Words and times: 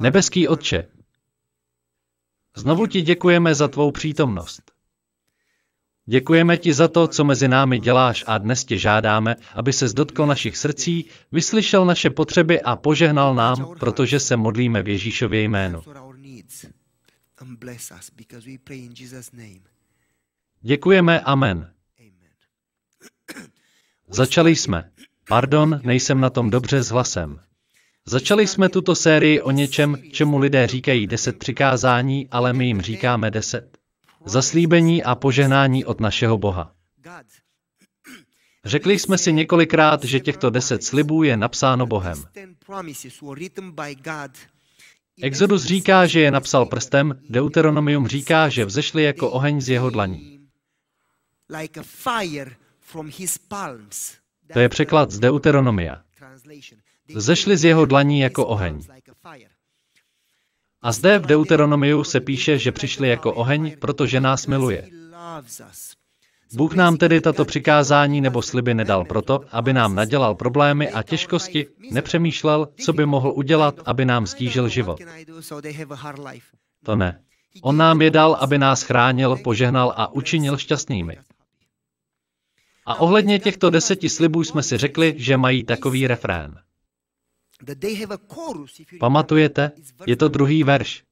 Nebeský 0.00 0.48
Otče, 0.48 0.88
znovu 2.56 2.86
ti 2.86 3.02
děkujeme 3.02 3.54
za 3.54 3.68
tvou 3.68 3.90
přítomnost. 3.90 4.62
Děkujeme 6.06 6.56
ti 6.56 6.74
za 6.74 6.88
to, 6.88 7.08
co 7.08 7.24
mezi 7.24 7.48
námi 7.48 7.78
děláš 7.78 8.24
a 8.26 8.38
dnes 8.38 8.64
tě 8.64 8.78
žádáme, 8.78 9.36
aby 9.54 9.72
se 9.72 9.88
dotkl 9.88 10.26
našich 10.26 10.56
srdcí, 10.56 11.04
vyslyšel 11.32 11.84
naše 11.84 12.10
potřeby 12.10 12.62
a 12.62 12.76
požehnal 12.76 13.34
nám, 13.34 13.74
protože 13.80 14.20
se 14.20 14.36
modlíme 14.36 14.82
v 14.82 14.88
Ježíšově 14.88 15.42
jménu. 15.42 15.82
Děkujeme, 20.60 21.20
amen. 21.20 21.72
Začali 24.08 24.56
jsme. 24.56 24.90
Pardon, 25.28 25.80
nejsem 25.84 26.20
na 26.20 26.30
tom 26.30 26.50
dobře 26.50 26.82
s 26.82 26.88
hlasem. 26.88 27.40
Začali 28.08 28.46
jsme 28.46 28.68
tuto 28.68 28.94
sérii 28.94 29.40
o 29.40 29.50
něčem, 29.50 29.96
čemu 30.12 30.38
lidé 30.38 30.66
říkají 30.66 31.06
deset 31.06 31.38
přikázání, 31.38 32.28
ale 32.30 32.52
my 32.52 32.66
jim 32.66 32.80
říkáme 32.80 33.30
deset. 33.30 33.78
Zaslíbení 34.26 35.04
a 35.04 35.14
požehnání 35.14 35.84
od 35.84 36.00
našeho 36.00 36.38
Boha. 36.38 36.72
Řekli 38.64 38.98
jsme 38.98 39.18
si 39.18 39.32
několikrát, 39.32 40.04
že 40.04 40.20
těchto 40.20 40.50
deset 40.50 40.84
slibů 40.84 41.22
je 41.22 41.36
napsáno 41.36 41.86
Bohem. 41.86 42.24
Exodus 45.22 45.64
říká, 45.64 46.06
že 46.06 46.20
je 46.20 46.30
napsal 46.30 46.66
prstem, 46.66 47.20
Deuteronomium 47.28 48.06
říká, 48.06 48.48
že 48.48 48.64
vzešli 48.64 49.02
jako 49.02 49.30
oheň 49.30 49.60
z 49.60 49.68
jeho 49.68 49.90
dlaní. 49.90 50.40
To 54.52 54.58
je 54.58 54.68
překlad 54.68 55.10
z 55.10 55.18
Deuteronomia. 55.18 56.02
Zešli 57.14 57.56
z 57.56 57.64
jeho 57.64 57.86
dlaní 57.86 58.20
jako 58.20 58.46
oheň. 58.46 58.82
A 60.82 60.92
zde 60.92 61.18
v 61.18 61.26
Deuteronomiu 61.26 62.04
se 62.04 62.20
píše, 62.20 62.58
že 62.58 62.72
přišli 62.72 63.08
jako 63.08 63.34
oheň, 63.34 63.76
protože 63.80 64.20
nás 64.20 64.46
miluje. 64.46 64.88
Bůh 66.54 66.74
nám 66.74 66.96
tedy 66.96 67.20
tato 67.20 67.44
přikázání 67.44 68.20
nebo 68.20 68.42
sliby 68.42 68.74
nedal 68.74 69.04
proto, 69.04 69.40
aby 69.50 69.72
nám 69.72 69.94
nadělal 69.94 70.34
problémy 70.34 70.90
a 70.90 71.02
těžkosti, 71.02 71.66
nepřemýšlel, 71.90 72.68
co 72.84 72.92
by 72.92 73.06
mohl 73.06 73.32
udělat, 73.36 73.80
aby 73.84 74.04
nám 74.04 74.26
stížil 74.26 74.68
život. 74.68 75.00
To 76.84 76.96
ne. 76.96 77.20
On 77.62 77.76
nám 77.76 78.02
je 78.02 78.10
dal, 78.10 78.34
aby 78.34 78.58
nás 78.58 78.82
chránil, 78.82 79.36
požehnal 79.36 79.94
a 79.96 80.12
učinil 80.12 80.58
šťastnými. 80.58 81.18
A 82.86 82.94
ohledně 83.00 83.38
těchto 83.38 83.70
deseti 83.70 84.08
slibů 84.08 84.44
jsme 84.44 84.62
si 84.62 84.76
řekli, 84.76 85.14
že 85.16 85.36
mají 85.36 85.64
takový 85.64 86.06
refrén. 86.06 86.54
Pamatujete? 89.00 89.72
Je 90.06 90.16
to 90.16 90.28
druhý 90.28 90.64
verš. 90.64 91.02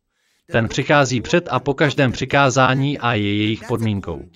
Ten 0.52 0.68
přichází 0.68 1.20
před 1.20 1.48
a 1.50 1.60
po 1.60 1.74
každém 1.74 2.12
přikázání 2.12 2.98
a 2.98 3.14
je 3.14 3.36
jejich 3.36 3.64
podmínkou. 3.68 4.28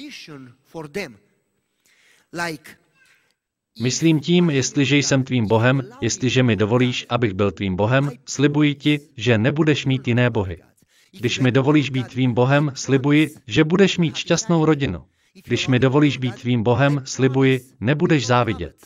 Myslím 3.83 4.20
tím, 4.20 4.50
jestliže 4.50 4.97
jsem 4.97 5.25
tvým 5.25 5.47
Bohem, 5.47 5.83
jestliže 6.00 6.42
mi 6.42 6.56
dovolíš, 6.56 7.06
abych 7.08 7.33
byl 7.33 7.50
tvým 7.50 7.77
Bohem, 7.77 8.11
slibuji 8.27 8.74
ti, 8.74 9.00
že 9.17 9.39
nebudeš 9.39 9.86
mít 9.86 10.08
jiné 10.08 10.30
bohy. 10.30 10.62
Když 11.12 11.39
mi 11.39 11.52
dovolíš 11.52 11.91
být 11.91 12.06
tvým 12.06 12.34
Bohem, 12.34 12.72
slibuji, 12.74 13.30
že 13.47 13.64
budeš 13.64 13.98
mít 13.98 14.17
šťastnou 14.17 14.64
rodinu. 14.64 15.05
Když 15.45 15.69
mi 15.69 15.78
dovolíš 15.78 16.17
být 16.19 16.41
tvým 16.41 16.62
Bohem, 16.62 17.02
slibuji, 17.05 17.61
nebudeš 17.80 18.27
závidět. 18.27 18.77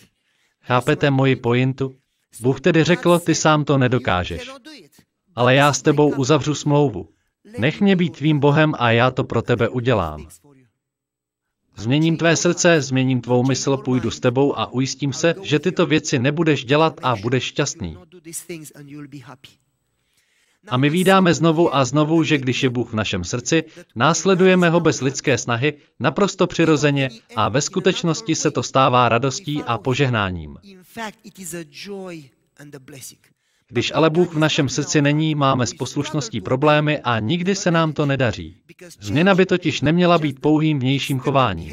Chápete 0.61 1.11
moji 1.11 1.37
pointu? 1.37 1.97
Bůh 2.41 2.61
tedy 2.61 2.85
řekl, 2.85 3.19
ty 3.19 3.35
sám 3.35 3.65
to 3.65 3.79
nedokážeš. 3.79 4.51
Ale 5.35 5.55
já 5.55 5.73
s 5.73 5.83
tebou 5.83 6.15
uzavřu 6.15 6.55
smlouvu. 6.55 7.09
Nech 7.59 7.81
mě 7.81 7.97
být 7.97 8.17
tvým 8.17 8.41
Bohem 8.41 8.75
a 8.79 8.91
já 8.91 9.11
to 9.11 9.25
pro 9.25 9.43
tebe 9.43 9.69
udělám. 9.69 10.27
Změním 11.77 12.17
tvé 12.17 12.37
srdce, 12.37 12.83
změním 12.83 13.21
tvou 13.21 13.43
mysl, 13.43 13.77
půjdu 13.77 14.11
s 14.11 14.21
tebou 14.21 14.59
a 14.59 14.73
ujistím 14.73 15.13
se, 15.13 15.35
že 15.43 15.59
tyto 15.59 15.87
věci 15.87 16.19
nebudeš 16.19 16.65
dělat 16.65 17.01
a 17.03 17.17
budeš 17.17 17.45
šťastný. 17.45 17.97
A 20.69 20.77
my 20.77 20.91
vídáme 20.91 21.35
znovu 21.35 21.77
a 21.77 21.85
znovu, 21.85 22.23
že 22.23 22.39
když 22.39 22.63
je 22.63 22.71
Bůh 22.71 22.93
v 22.93 22.97
našem 22.97 23.25
srdci, 23.25 23.65
následujeme 23.95 24.71
ho 24.71 24.81
bez 24.81 25.01
lidské 25.01 25.39
snahy, 25.39 25.75
naprosto 26.01 26.47
přirozeně 26.47 27.11
a 27.37 27.49
ve 27.49 27.61
skutečnosti 27.61 28.35
se 28.35 28.51
to 28.51 28.63
stává 28.63 29.09
radostí 29.09 29.63
a 29.63 29.79
požehnáním. 29.79 30.59
Když 33.69 33.93
ale 33.95 34.11
Bůh 34.11 34.35
v 34.35 34.39
našem 34.39 34.69
srdci 34.69 35.03
není, 35.03 35.35
máme 35.35 35.67
s 35.67 35.75
poslušností 35.75 36.41
problémy 36.41 36.99
a 36.99 37.19
nikdy 37.19 37.55
se 37.55 37.71
nám 37.71 37.93
to 37.93 38.07
nedaří. 38.07 38.57
Změna 39.01 39.35
by 39.35 39.47
totiž 39.47 39.81
neměla 39.81 40.19
být 40.19 40.41
pouhým 40.41 40.79
vnějším 40.79 41.19
chováním. 41.19 41.73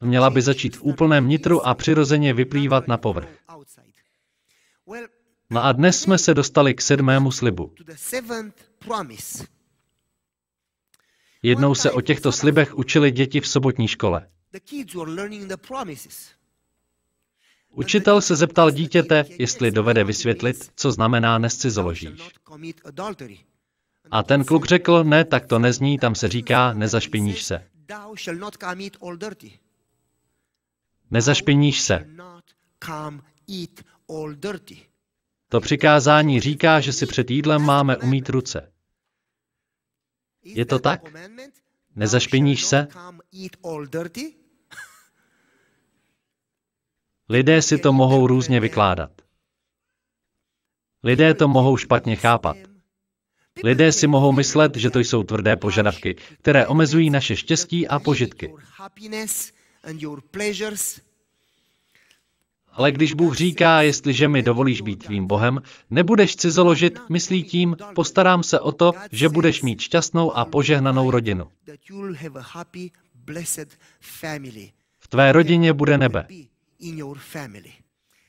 Měla 0.00 0.30
by 0.30 0.42
začít 0.42 0.76
v 0.76 0.82
úplném 0.82 1.28
nitru 1.28 1.66
a 1.66 1.74
přirozeně 1.74 2.34
vyplývat 2.34 2.88
na 2.88 2.96
povrch. 2.96 3.28
No 5.50 5.64
a 5.64 5.72
dnes 5.72 6.00
jsme 6.00 6.18
se 6.18 6.34
dostali 6.34 6.74
k 6.74 6.80
sedmému 6.80 7.32
slibu. 7.32 7.74
Jednou 11.42 11.74
se 11.74 11.90
o 11.90 12.00
těchto 12.00 12.32
slibech 12.32 12.78
učili 12.78 13.10
děti 13.10 13.40
v 13.40 13.48
sobotní 13.48 13.88
škole. 13.88 14.28
Učitel 17.70 18.20
se 18.20 18.36
zeptal 18.36 18.70
dítěte, 18.70 19.24
jestli 19.28 19.70
dovede 19.70 20.04
vysvětlit, 20.04 20.72
co 20.76 20.92
znamená 20.92 21.38
nescizoložíš. 21.38 22.22
A 24.10 24.22
ten 24.22 24.44
kluk 24.44 24.66
řekl, 24.66 25.04
ne, 25.04 25.24
tak 25.24 25.46
to 25.46 25.58
nezní, 25.58 25.98
tam 25.98 26.14
se 26.14 26.28
říká, 26.28 26.72
nezašpiníš 26.72 27.42
se. 27.42 27.66
Nezašpiníš 31.10 31.80
se. 31.80 32.06
To 35.48 35.60
přikázání 35.60 36.40
říká, 36.40 36.80
že 36.80 36.92
si 36.92 37.06
před 37.06 37.30
jídlem 37.30 37.62
máme 37.62 37.96
umít 37.96 38.28
ruce. 38.28 38.72
Je 40.44 40.64
to 40.66 40.78
tak? 40.78 41.00
Nezašpiníš 41.96 42.64
se? 42.64 42.88
Lidé 47.28 47.62
si 47.62 47.78
to 47.78 47.92
mohou 47.92 48.26
různě 48.26 48.60
vykládat. 48.60 49.10
Lidé 51.02 51.34
to 51.34 51.48
mohou 51.48 51.76
špatně 51.76 52.16
chápat. 52.16 52.56
Lidé 53.64 53.92
si 53.92 54.06
mohou 54.06 54.32
myslet, 54.32 54.76
že 54.76 54.90
to 54.90 54.98
jsou 54.98 55.22
tvrdé 55.22 55.56
požadavky, 55.56 56.14
které 56.14 56.66
omezují 56.66 57.10
naše 57.10 57.36
štěstí 57.36 57.88
a 57.88 57.98
požitky. 57.98 58.54
Ale 62.78 62.92
když 62.92 63.14
Bůh 63.14 63.36
říká, 63.36 63.82
jestliže 63.82 64.28
mi 64.28 64.42
dovolíš 64.42 64.80
být 64.80 65.04
tvým 65.04 65.26
Bohem, 65.26 65.62
nebudeš 65.90 66.36
cizoložit, 66.36 66.98
myslí 67.08 67.42
tím, 67.42 67.76
postarám 67.94 68.42
se 68.42 68.60
o 68.60 68.72
to, 68.72 68.92
že 69.12 69.28
budeš 69.28 69.62
mít 69.62 69.80
šťastnou 69.80 70.32
a 70.32 70.44
požehnanou 70.44 71.10
rodinu. 71.10 71.48
V 74.98 75.08
tvé 75.08 75.32
rodině 75.32 75.72
bude 75.72 75.98
nebe. 75.98 76.28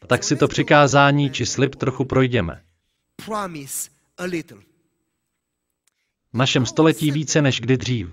Tak 0.08 0.24
si 0.24 0.36
to 0.36 0.48
přikázání 0.48 1.30
či 1.30 1.46
slib 1.46 1.76
trochu 1.76 2.06
projdeme. 2.06 2.62
V 6.34 6.38
našem 6.38 6.66
století 6.66 7.12
více 7.12 7.42
než 7.42 7.62
kdy 7.62 7.78
dřív. 7.78 8.08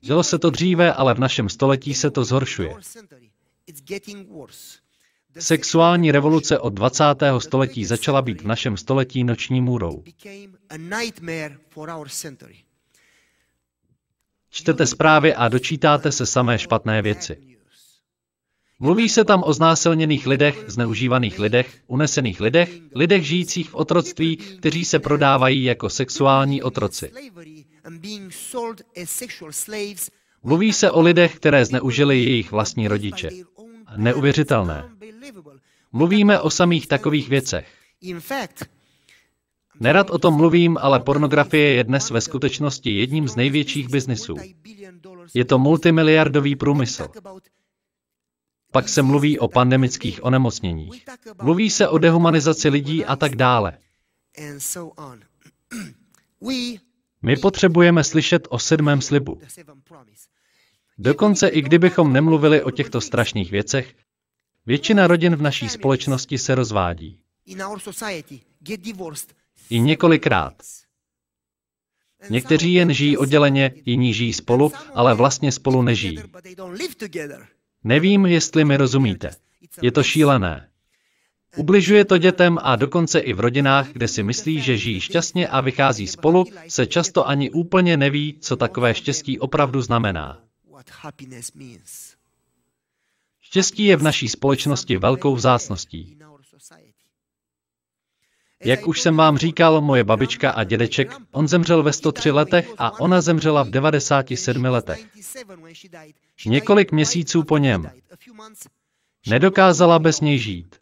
Dělo 0.00 0.22
se 0.22 0.38
to 0.38 0.50
dříve, 0.50 0.92
ale 0.92 1.14
v 1.14 1.18
našem 1.18 1.48
století 1.48 1.94
se 1.94 2.10
to 2.10 2.24
zhoršuje. 2.24 2.74
Sexuální 5.38 6.12
revoluce 6.12 6.58
od 6.58 6.70
20. 6.70 7.04
století 7.38 7.84
začala 7.84 8.22
být 8.22 8.42
v 8.42 8.46
našem 8.46 8.76
století 8.76 9.24
noční 9.24 9.60
můrou. 9.60 10.04
Čtete 14.50 14.86
zprávy 14.86 15.34
a 15.34 15.48
dočítáte 15.48 16.12
se 16.12 16.26
samé 16.26 16.58
špatné 16.58 17.02
věci. 17.02 17.58
Mluví 18.80 19.08
se 19.08 19.24
tam 19.24 19.42
o 19.46 19.52
znásilněných 19.52 20.26
lidech, 20.26 20.64
zneužívaných 20.66 21.38
lidech, 21.38 21.78
unesených 21.86 22.40
lidech, 22.40 22.70
lidech 22.94 23.26
žijících 23.26 23.70
v 23.70 23.74
otroctví, 23.74 24.36
kteří 24.36 24.84
se 24.84 24.98
prodávají 24.98 25.64
jako 25.64 25.90
sexuální 25.90 26.62
otroci. 26.62 27.12
Mluví 30.42 30.72
se 30.72 30.90
o 30.90 31.00
lidech, 31.00 31.36
které 31.36 31.64
zneužili 31.64 32.18
jejich 32.18 32.50
vlastní 32.50 32.88
rodiče. 32.88 33.30
Neuvěřitelné. 33.96 34.84
Mluvíme 35.92 36.40
o 36.40 36.50
samých 36.50 36.86
takových 36.86 37.28
věcech. 37.28 37.68
Nerad 39.80 40.10
o 40.10 40.18
tom 40.18 40.34
mluvím, 40.34 40.78
ale 40.80 41.00
pornografie 41.00 41.72
je 41.72 41.84
dnes 41.84 42.10
ve 42.10 42.20
skutečnosti 42.20 42.90
jedním 42.90 43.28
z 43.28 43.36
největších 43.36 43.88
biznisů. 43.88 44.36
Je 45.34 45.44
to 45.44 45.58
multimiliardový 45.58 46.56
průmysl. 46.56 47.08
Pak 48.72 48.88
se 48.88 49.02
mluví 49.02 49.38
o 49.38 49.48
pandemických 49.48 50.24
onemocněních. 50.24 51.04
Mluví 51.42 51.70
se 51.70 51.88
o 51.88 51.98
dehumanizaci 51.98 52.68
lidí 52.68 53.04
a 53.04 53.16
tak 53.16 53.36
dále. 53.36 53.78
My 57.22 57.36
potřebujeme 57.36 58.04
slyšet 58.04 58.48
o 58.50 58.58
sedmém 58.58 59.00
slibu. 59.00 59.40
Dokonce 60.98 61.48
i 61.48 61.62
kdybychom 61.62 62.12
nemluvili 62.12 62.62
o 62.62 62.70
těchto 62.70 63.00
strašných 63.00 63.50
věcech, 63.50 63.94
většina 64.66 65.06
rodin 65.06 65.36
v 65.36 65.42
naší 65.42 65.68
společnosti 65.68 66.38
se 66.38 66.54
rozvádí. 66.54 67.20
I 69.70 69.80
několikrát. 69.80 70.54
Někteří 72.30 72.74
jen 72.74 72.92
žijí 72.92 73.16
odděleně, 73.16 73.74
jiní 73.84 74.14
žijí 74.14 74.32
spolu, 74.32 74.72
ale 74.94 75.14
vlastně 75.14 75.52
spolu 75.52 75.82
nežijí. 75.82 76.18
Nevím, 77.84 78.26
jestli 78.26 78.64
mi 78.64 78.76
rozumíte. 78.76 79.30
Je 79.82 79.92
to 79.92 80.02
šílené. 80.02 80.68
Ubližuje 81.56 82.04
to 82.04 82.18
dětem 82.18 82.58
a 82.62 82.76
dokonce 82.76 83.18
i 83.18 83.32
v 83.32 83.40
rodinách, 83.40 83.88
kde 83.88 84.08
si 84.08 84.22
myslí, 84.22 84.60
že 84.60 84.76
žijí 84.76 85.00
šťastně 85.00 85.48
a 85.48 85.60
vychází 85.60 86.06
spolu, 86.06 86.44
se 86.68 86.86
často 86.86 87.28
ani 87.28 87.50
úplně 87.50 87.96
neví, 87.96 88.38
co 88.40 88.56
takové 88.56 88.94
štěstí 88.94 89.38
opravdu 89.38 89.82
znamená. 89.82 90.47
Štěstí 93.40 93.84
je 93.84 93.96
v 93.96 94.02
naší 94.02 94.28
společnosti 94.28 94.96
velkou 94.96 95.34
vzácností. 95.34 96.18
Jak 98.64 98.86
už 98.86 99.00
jsem 99.00 99.16
vám 99.16 99.38
říkal, 99.38 99.80
moje 99.80 100.04
babička 100.04 100.50
a 100.50 100.64
dědeček, 100.64 101.16
on 101.30 101.48
zemřel 101.48 101.82
ve 101.82 101.92
103 101.92 102.30
letech 102.30 102.74
a 102.78 103.00
ona 103.00 103.20
zemřela 103.20 103.62
v 103.62 103.70
97 103.70 104.64
letech. 104.64 105.06
Několik 106.46 106.92
měsíců 106.92 107.42
po 107.42 107.58
něm. 107.58 107.90
Nedokázala 109.26 109.98
bez 109.98 110.20
něj 110.20 110.38
žít. 110.38 110.76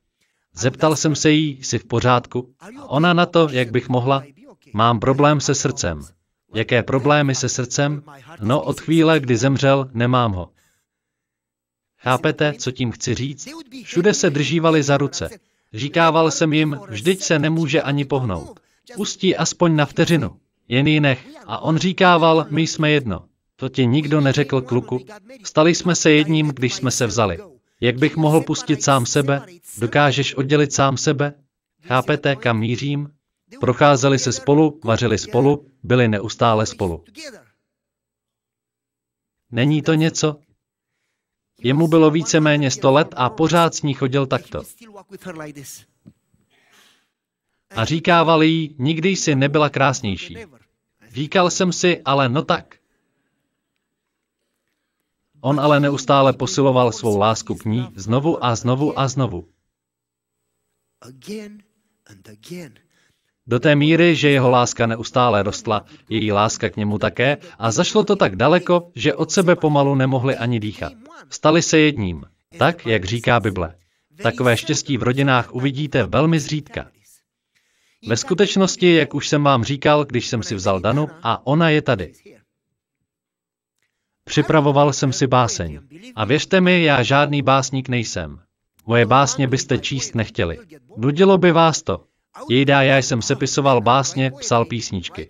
Zeptal 0.53 0.97
jsem 0.97 1.17
se 1.17 1.31
jí, 1.31 1.65
jsi 1.65 1.79
v 1.79 1.85
pořádku? 1.85 2.55
A 2.61 2.85
ona 2.85 3.13
na 3.13 3.27
to, 3.27 3.49
jak 3.51 3.71
bych 3.71 3.89
mohla, 3.89 4.23
mám 4.73 5.01
problém 5.01 5.41
se 5.41 5.55
srdcem. 5.55 6.16
Jaké 6.55 6.83
problémy 6.83 7.35
se 7.35 7.49
srdcem? 7.49 8.03
No 8.41 8.63
od 8.63 8.81
chvíle, 8.81 9.21
kdy 9.21 9.37
zemřel, 9.37 9.91
nemám 9.93 10.33
ho. 10.33 10.51
Chápete, 11.99 12.55
co 12.59 12.71
tím 12.71 12.91
chci 12.91 13.15
říct? 13.15 13.49
Všude 13.85 14.15
se 14.15 14.31
držívali 14.31 14.83
za 14.83 14.97
ruce. 14.97 15.31
Říkával 15.73 16.31
jsem 16.31 16.53
jim, 16.53 16.81
vždyť 16.89 17.23
se 17.23 17.39
nemůže 17.39 17.83
ani 17.83 18.05
pohnout. 18.05 18.61
Pustí 18.95 19.37
aspoň 19.37 19.77
na 19.77 19.87
vteřinu. 19.87 20.37
Jen 20.69 20.87
ji 20.87 21.01
nech. 21.01 21.27
A 21.47 21.59
on 21.59 21.77
říkával, 21.77 22.47
my 22.51 22.67
jsme 22.67 22.91
jedno. 22.91 23.25
To 23.57 23.69
ti 23.69 23.87
nikdo 23.87 24.21
neřekl, 24.21 24.61
kluku. 24.61 25.07
Stali 25.45 25.75
jsme 25.75 25.95
se 25.95 26.11
jedním, 26.11 26.49
když 26.49 26.75
jsme 26.75 26.91
se 26.91 27.07
vzali. 27.07 27.39
Jak 27.81 27.99
bych 27.99 28.17
mohl 28.17 28.41
pustit 28.41 28.83
sám 28.83 29.07
sebe? 29.07 29.43
Dokážeš 29.79 30.35
oddělit 30.35 30.73
sám 30.73 30.97
sebe? 30.97 31.35
Chápete, 31.83 32.37
kam 32.37 32.59
mířím? 32.59 33.09
Procházeli 33.61 34.19
se 34.19 34.33
spolu, 34.33 34.81
vařili 34.85 35.19
spolu, 35.19 35.67
byli 35.83 36.09
neustále 36.09 36.67
spolu. 36.67 37.05
Není 39.51 39.83
to 39.83 39.95
něco? 39.95 40.41
Jemu 41.63 41.89
bylo 41.89 42.11
víceméně 42.11 42.71
100 42.71 42.93
let 42.93 43.09
a 43.17 43.31
pořád 43.31 43.75
s 43.75 43.83
ní 43.83 43.95
chodil 43.95 44.27
takto. 44.27 44.63
A 47.71 47.85
říkával 47.85 48.43
jí, 48.43 48.77
nikdy 48.79 49.09
jsi 49.09 49.35
nebyla 49.35 49.71
krásnější. 49.71 50.37
Říkal 51.09 51.51
jsem 51.51 51.73
si, 51.73 52.03
ale 52.05 52.29
no 52.29 52.43
tak. 52.45 52.77
On 55.41 55.61
ale 55.61 55.81
neustále 55.81 56.33
posiloval 56.33 56.93
svou 56.93 57.19
lásku 57.19 57.55
k 57.55 57.65
ní 57.65 57.89
znovu 57.95 58.45
a 58.45 58.57
znovu 58.57 58.99
a 58.99 59.09
znovu. 59.09 59.49
Do 63.47 63.61
té 63.61 63.77
míry, 63.77 64.17
že 64.17 64.31
jeho 64.31 64.51
láska 64.51 64.87
neustále 64.87 65.43
rostla, 65.43 65.85
její 66.09 66.33
láska 66.33 66.69
k 66.69 66.77
němu 66.77 66.99
také, 66.99 67.37
a 67.59 67.71
zašlo 67.71 68.05
to 68.05 68.17
tak 68.17 68.37
daleko, 68.37 68.91
že 68.95 69.15
od 69.15 69.31
sebe 69.31 69.57
pomalu 69.57 69.95
nemohli 69.95 70.37
ani 70.37 70.61
dýchat. 70.61 70.93
Stali 71.31 71.63
se 71.63 71.79
jedním, 71.79 72.25
tak, 72.59 72.87
jak 72.87 73.05
říká 73.05 73.41
Bible. 73.41 73.75
Takové 74.23 74.57
štěstí 74.57 74.99
v 74.99 75.03
rodinách 75.03 75.55
uvidíte 75.55 76.05
velmi 76.05 76.41
zřídka. 76.41 76.91
Ve 78.09 78.17
skutečnosti, 78.17 78.95
jak 78.95 79.15
už 79.15 79.29
jsem 79.29 79.45
vám 79.45 79.65
říkal, 79.65 80.05
když 80.05 80.27
jsem 80.27 80.43
si 80.43 80.55
vzal 80.55 80.81
Danu, 80.81 81.09
a 81.23 81.47
ona 81.47 81.71
je 81.71 81.83
tady. 81.83 82.13
Připravoval 84.25 84.93
jsem 84.93 85.13
si 85.13 85.27
báseň. 85.27 85.81
A 86.15 86.25
věřte 86.25 86.61
mi, 86.61 86.83
já 86.83 87.03
žádný 87.03 87.43
básník 87.43 87.89
nejsem. 87.89 88.41
Moje 88.87 89.07
básně 89.07 89.47
byste 89.49 89.79
číst 89.79 90.15
nechtěli. 90.15 90.59
Nudilo 90.97 91.39
by 91.39 91.53
vás 91.53 91.83
to. 91.83 92.05
Jejda, 92.51 92.83
já 92.83 92.99
jsem 92.99 93.23
sepisoval 93.23 93.81
básně, 93.81 94.31
psal 94.41 94.65
písničky. 94.65 95.29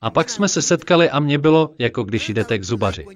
A 0.00 0.10
pak 0.10 0.30
jsme 0.30 0.48
se 0.48 0.62
setkali 0.62 1.10
a 1.10 1.20
mě 1.20 1.38
bylo, 1.38 1.74
jako 1.78 2.02
když 2.02 2.28
jdete 2.28 2.58
k 2.58 2.64
zubaři. 2.64 3.06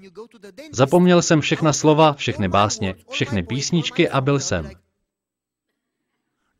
Zapomněl 0.72 1.22
jsem 1.22 1.40
všechna 1.40 1.72
slova, 1.72 2.12
všechny 2.12 2.48
básně, 2.48 2.94
všechny 3.10 3.42
písničky 3.42 4.08
a 4.08 4.20
byl 4.20 4.40
jsem. 4.40 4.70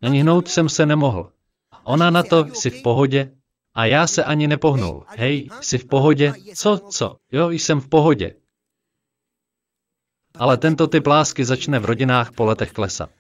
Ani 0.03 0.21
hnout 0.21 0.49
jsem 0.49 0.69
se 0.69 0.87
nemohl. 0.87 1.33
Ona 1.85 2.11
na 2.11 2.23
to, 2.23 2.45
jsi 2.55 2.71
v 2.71 2.83
pohodě? 2.83 3.33
A 3.75 3.85
já 3.85 4.07
se 4.07 4.25
ani 4.25 4.49
nepohnul. 4.49 5.05
Hej, 5.09 5.49
jsi 5.61 5.79
v 5.79 5.85
pohodě? 5.85 6.35
Co, 6.55 6.79
co? 6.79 7.17
Jo, 7.33 7.51
jsem 7.51 7.81
v 7.81 7.89
pohodě. 7.89 8.35
Ale 10.41 10.57
tento 10.57 10.89
typ 10.89 11.05
lásky 11.07 11.45
začne 11.45 11.79
v 11.79 11.85
rodinách 11.85 12.33
po 12.33 12.45
letech 12.49 12.73
klesat. 12.73 13.11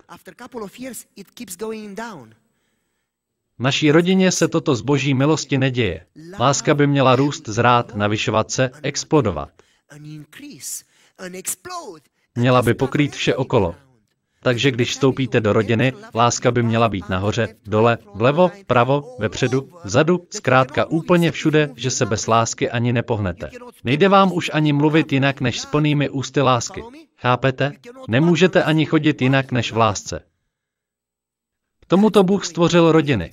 Naší 3.58 3.90
rodině 3.92 4.32
se 4.32 4.48
toto 4.48 4.74
z 4.74 4.80
boží 4.80 5.14
milosti 5.14 5.58
neděje. 5.58 6.06
Láska 6.38 6.74
by 6.74 6.86
měla 6.86 7.16
růst, 7.16 7.48
zrát, 7.48 7.94
navyšovat 7.94 8.50
se, 8.50 8.70
explodovat. 8.82 9.50
Měla 12.34 12.62
by 12.62 12.74
pokrýt 12.74 13.14
vše 13.14 13.34
okolo. 13.34 13.74
Takže 14.42 14.70
když 14.70 14.90
vstoupíte 14.90 15.40
do 15.40 15.52
rodiny, 15.52 15.92
láska 16.14 16.50
by 16.50 16.62
měla 16.62 16.88
být 16.88 17.08
nahoře, 17.08 17.56
dole, 17.66 17.98
vlevo, 18.14 18.48
vpravo, 18.48 19.16
vepředu, 19.18 19.68
vzadu, 19.84 20.26
zkrátka 20.30 20.84
úplně 20.84 21.32
všude, 21.32 21.70
že 21.76 21.90
se 21.90 22.06
bez 22.06 22.26
lásky 22.26 22.70
ani 22.70 22.92
nepohnete. 22.92 23.50
Nejde 23.84 24.08
vám 24.08 24.32
už 24.32 24.50
ani 24.54 24.72
mluvit 24.72 25.12
jinak 25.12 25.40
než 25.40 25.60
s 25.60 25.66
plnými 25.66 26.08
ústy 26.08 26.40
lásky. 26.40 26.82
Chápete? 27.16 27.72
Nemůžete 28.08 28.64
ani 28.64 28.86
chodit 28.86 29.22
jinak 29.22 29.52
než 29.52 29.72
v 29.72 29.76
lásce. 29.76 30.24
K 31.80 31.86
tomuto 31.86 32.22
Bůh 32.22 32.44
stvořil 32.44 32.92
rodiny. 32.92 33.30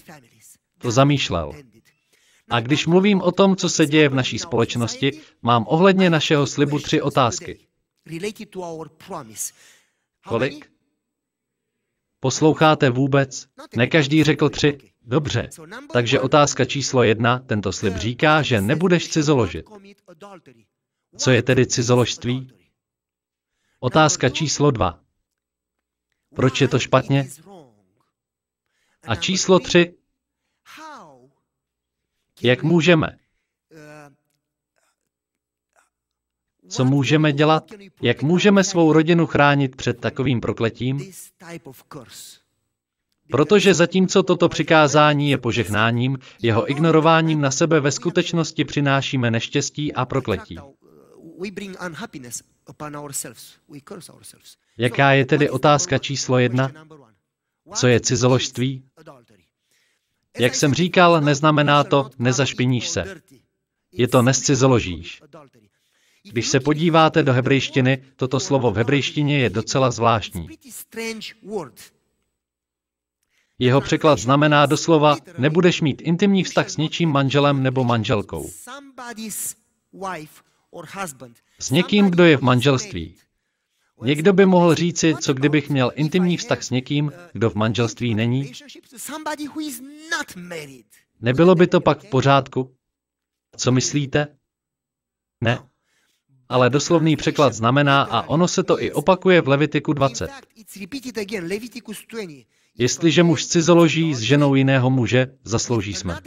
To 0.78 0.92
zamýšlel. 0.92 1.52
A 2.50 2.60
když 2.60 2.88
mluvím 2.88 3.22
o 3.22 3.32
tom, 3.32 3.56
co 3.56 3.70
se 3.70 3.86
děje 3.86 4.10
v 4.10 4.16
naší 4.16 4.40
společnosti, 4.40 5.22
mám 5.42 5.66
ohledně 5.68 6.10
našeho 6.10 6.48
slibu 6.48 6.80
tři 6.80 7.02
otázky. 7.02 7.60
Kolik? 10.28 10.77
Posloucháte 12.20 12.90
vůbec? 12.90 13.48
Ne 13.76 13.88
každý 13.88 14.24
řekl 14.24 14.50
tři. 14.50 14.78
Dobře. 15.02 15.50
Takže 15.94 16.20
otázka 16.20 16.66
číslo 16.66 17.04
jedna, 17.04 17.40
tento 17.40 17.74
slib 17.74 17.96
říká, 17.96 18.42
že 18.42 18.62
nebudeš 18.62 19.10
cizoložit. 19.10 19.66
Co 21.18 21.32
je 21.32 21.44
tedy 21.44 21.66
cizoložství? 21.66 22.52
Otázka 23.80 24.30
číslo 24.30 24.72
dva. 24.72 25.00
Proč 26.36 26.62
je 26.62 26.68
to 26.68 26.80
špatně? 26.80 27.28
A 29.08 29.16
číslo 29.16 29.60
tři. 29.60 29.94
Jak 32.42 32.64
můžeme? 32.64 33.18
Co 36.70 36.86
můžeme 36.86 37.34
dělat? 37.34 37.72
Jak 38.02 38.24
můžeme 38.24 38.64
svou 38.64 38.94
rodinu 38.94 39.26
chránit 39.26 39.76
před 39.76 40.00
takovým 40.00 40.42
prokletím? 40.42 41.12
Protože 43.32 43.74
zatímco 43.74 44.24
toto 44.24 44.50
přikázání 44.50 45.30
je 45.30 45.38
požehnáním, 45.38 46.18
jeho 46.42 46.72
ignorováním 46.72 47.42
na 47.42 47.52
sebe 47.52 47.80
ve 47.80 47.92
skutečnosti 47.92 48.66
přinášíme 48.66 49.32
neštěstí 49.32 49.94
a 49.94 50.06
prokletí. 50.06 50.58
Jaká 54.78 55.12
je 55.12 55.26
tedy 55.26 55.50
otázka 55.50 55.98
číslo 55.98 56.40
jedna? 56.40 56.72
Co 57.76 57.88
je 57.88 58.00
cizoložství? 58.00 58.84
Jak 60.40 60.56
jsem 60.56 60.74
říkal, 60.74 61.22
neznamená 61.22 61.84
to, 61.84 62.10
nezašpiníš 62.20 62.90
se. 62.90 63.22
Je 63.92 64.08
to 64.08 64.22
nescizoložíš. 64.22 65.22
Když 66.32 66.48
se 66.48 66.60
podíváte 66.60 67.24
do 67.24 67.34
hebrejštiny, 67.34 68.04
toto 68.16 68.40
slovo 68.40 68.72
v 68.72 68.78
hebrejštině 68.78 69.40
je 69.40 69.50
docela 69.50 69.92
zvláštní. 69.92 70.48
Jeho 73.60 73.82
překlad 73.82 74.20
znamená 74.20 74.66
doslova, 74.66 75.18
nebudeš 75.38 75.82
mít 75.82 76.02
intimní 76.02 76.44
vztah 76.44 76.70
s 76.70 76.78
něčím 76.78 77.10
manželem 77.10 77.64
nebo 77.64 77.84
manželkou. 77.84 78.50
S 81.60 81.72
někým, 81.72 82.10
kdo 82.10 82.26
je 82.26 82.38
v 82.38 82.42
manželství. 82.42 83.16
Někdo 84.02 84.34
by 84.34 84.46
mohl 84.46 84.76
říci, 84.76 85.16
co 85.22 85.34
kdybych 85.34 85.70
měl 85.70 85.92
intimní 85.96 86.38
vztah 86.38 86.64
s 86.64 86.70
někým, 86.70 87.12
kdo 87.34 87.50
v 87.50 87.56
manželství 87.56 88.16
není? 88.16 88.52
Nebylo 91.22 91.56
by 91.56 91.68
to 91.68 91.82
pak 91.82 92.04
v 92.04 92.10
pořádku? 92.10 92.76
Co 93.58 93.72
myslíte? 93.72 94.38
Ne. 95.42 95.60
Ale 96.50 96.70
doslovný 96.70 97.16
překlad 97.16 97.54
znamená, 97.54 98.02
a 98.04 98.30
ono 98.30 98.48
se 98.48 98.64
to 98.64 98.82
i 98.82 98.92
opakuje 98.92 99.42
v 99.42 99.48
Levitiku 99.48 99.94
20. 99.94 100.30
Jestliže 102.78 103.24
muž 103.24 103.46
cizoloží 103.46 104.16
s 104.16 104.20
ženou 104.20 104.56
jiného 104.56 104.90
muže, 104.90 105.28
zaslouží 105.44 105.94
smrt. 105.94 106.24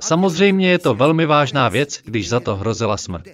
Samozřejmě 0.00 0.70
je 0.70 0.78
to 0.78 0.94
velmi 0.94 1.26
vážná 1.26 1.68
věc, 1.68 2.00
když 2.04 2.28
za 2.28 2.40
to 2.40 2.56
hrozila 2.56 2.96
smrt. 2.96 3.28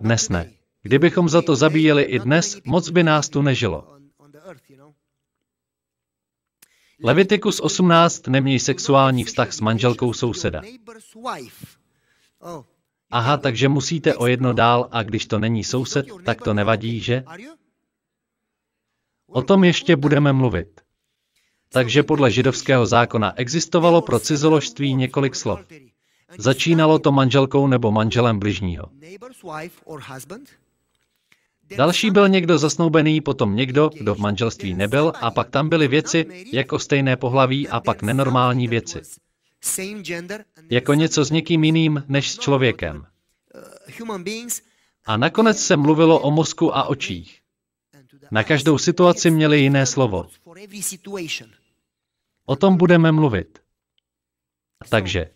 Dnes 0.00 0.28
ne. 0.28 0.52
Kdybychom 0.82 1.28
za 1.28 1.42
to 1.42 1.56
zabíjeli 1.56 2.02
i 2.02 2.18
dnes, 2.18 2.60
moc 2.64 2.90
by 2.90 3.02
nás 3.02 3.28
tu 3.28 3.42
nežilo. 3.42 3.96
Levitikus 7.02 7.60
18 7.60 8.26
neměj 8.26 8.58
sexuální 8.58 9.24
vztah 9.24 9.52
s 9.52 9.60
manželkou 9.60 10.12
souseda. 10.12 10.62
Aha, 13.10 13.36
takže 13.36 13.68
musíte 13.68 14.16
o 14.16 14.26
jedno 14.26 14.52
dál 14.52 14.88
a 14.90 15.02
když 15.02 15.26
to 15.26 15.38
není 15.38 15.64
soused, 15.64 16.06
tak 16.24 16.42
to 16.42 16.54
nevadí, 16.54 17.00
že? 17.00 17.24
O 19.26 19.42
tom 19.42 19.64
ještě 19.64 19.96
budeme 19.96 20.32
mluvit. 20.32 20.80
Takže 21.72 22.02
podle 22.02 22.30
židovského 22.30 22.86
zákona 22.86 23.32
existovalo 23.36 24.02
pro 24.02 24.18
cizoložství 24.20 24.94
několik 24.94 25.34
slov. 25.34 25.60
Začínalo 26.38 26.98
to 26.98 27.12
manželkou 27.12 27.66
nebo 27.66 27.90
manželem 27.90 28.38
bližního. 28.38 28.86
Další 31.76 32.10
byl 32.10 32.28
někdo 32.28 32.58
zasnoubený, 32.58 33.20
potom 33.20 33.56
někdo, 33.56 33.90
kdo 33.98 34.14
v 34.14 34.18
manželství 34.18 34.74
nebyl, 34.74 35.12
a 35.20 35.30
pak 35.30 35.50
tam 35.50 35.68
byly 35.68 35.88
věci 35.88 36.26
jako 36.52 36.78
stejné 36.78 37.16
pohlaví 37.16 37.68
a 37.68 37.80
pak 37.80 38.02
nenormální 38.02 38.68
věci. 38.68 39.00
Jako 40.70 40.94
něco 40.94 41.24
s 41.24 41.30
někým 41.30 41.64
jiným 41.64 42.04
než 42.08 42.30
s 42.30 42.38
člověkem. 42.38 43.06
A 45.04 45.16
nakonec 45.16 45.58
se 45.58 45.76
mluvilo 45.76 46.20
o 46.20 46.30
mozku 46.30 46.76
a 46.76 46.84
očích. 46.84 47.40
Na 48.30 48.44
každou 48.44 48.78
situaci 48.78 49.30
měli 49.30 49.60
jiné 49.60 49.86
slovo. 49.86 50.26
O 52.46 52.56
tom 52.56 52.76
budeme 52.76 53.12
mluvit. 53.12 53.58
Takže. 54.88 55.30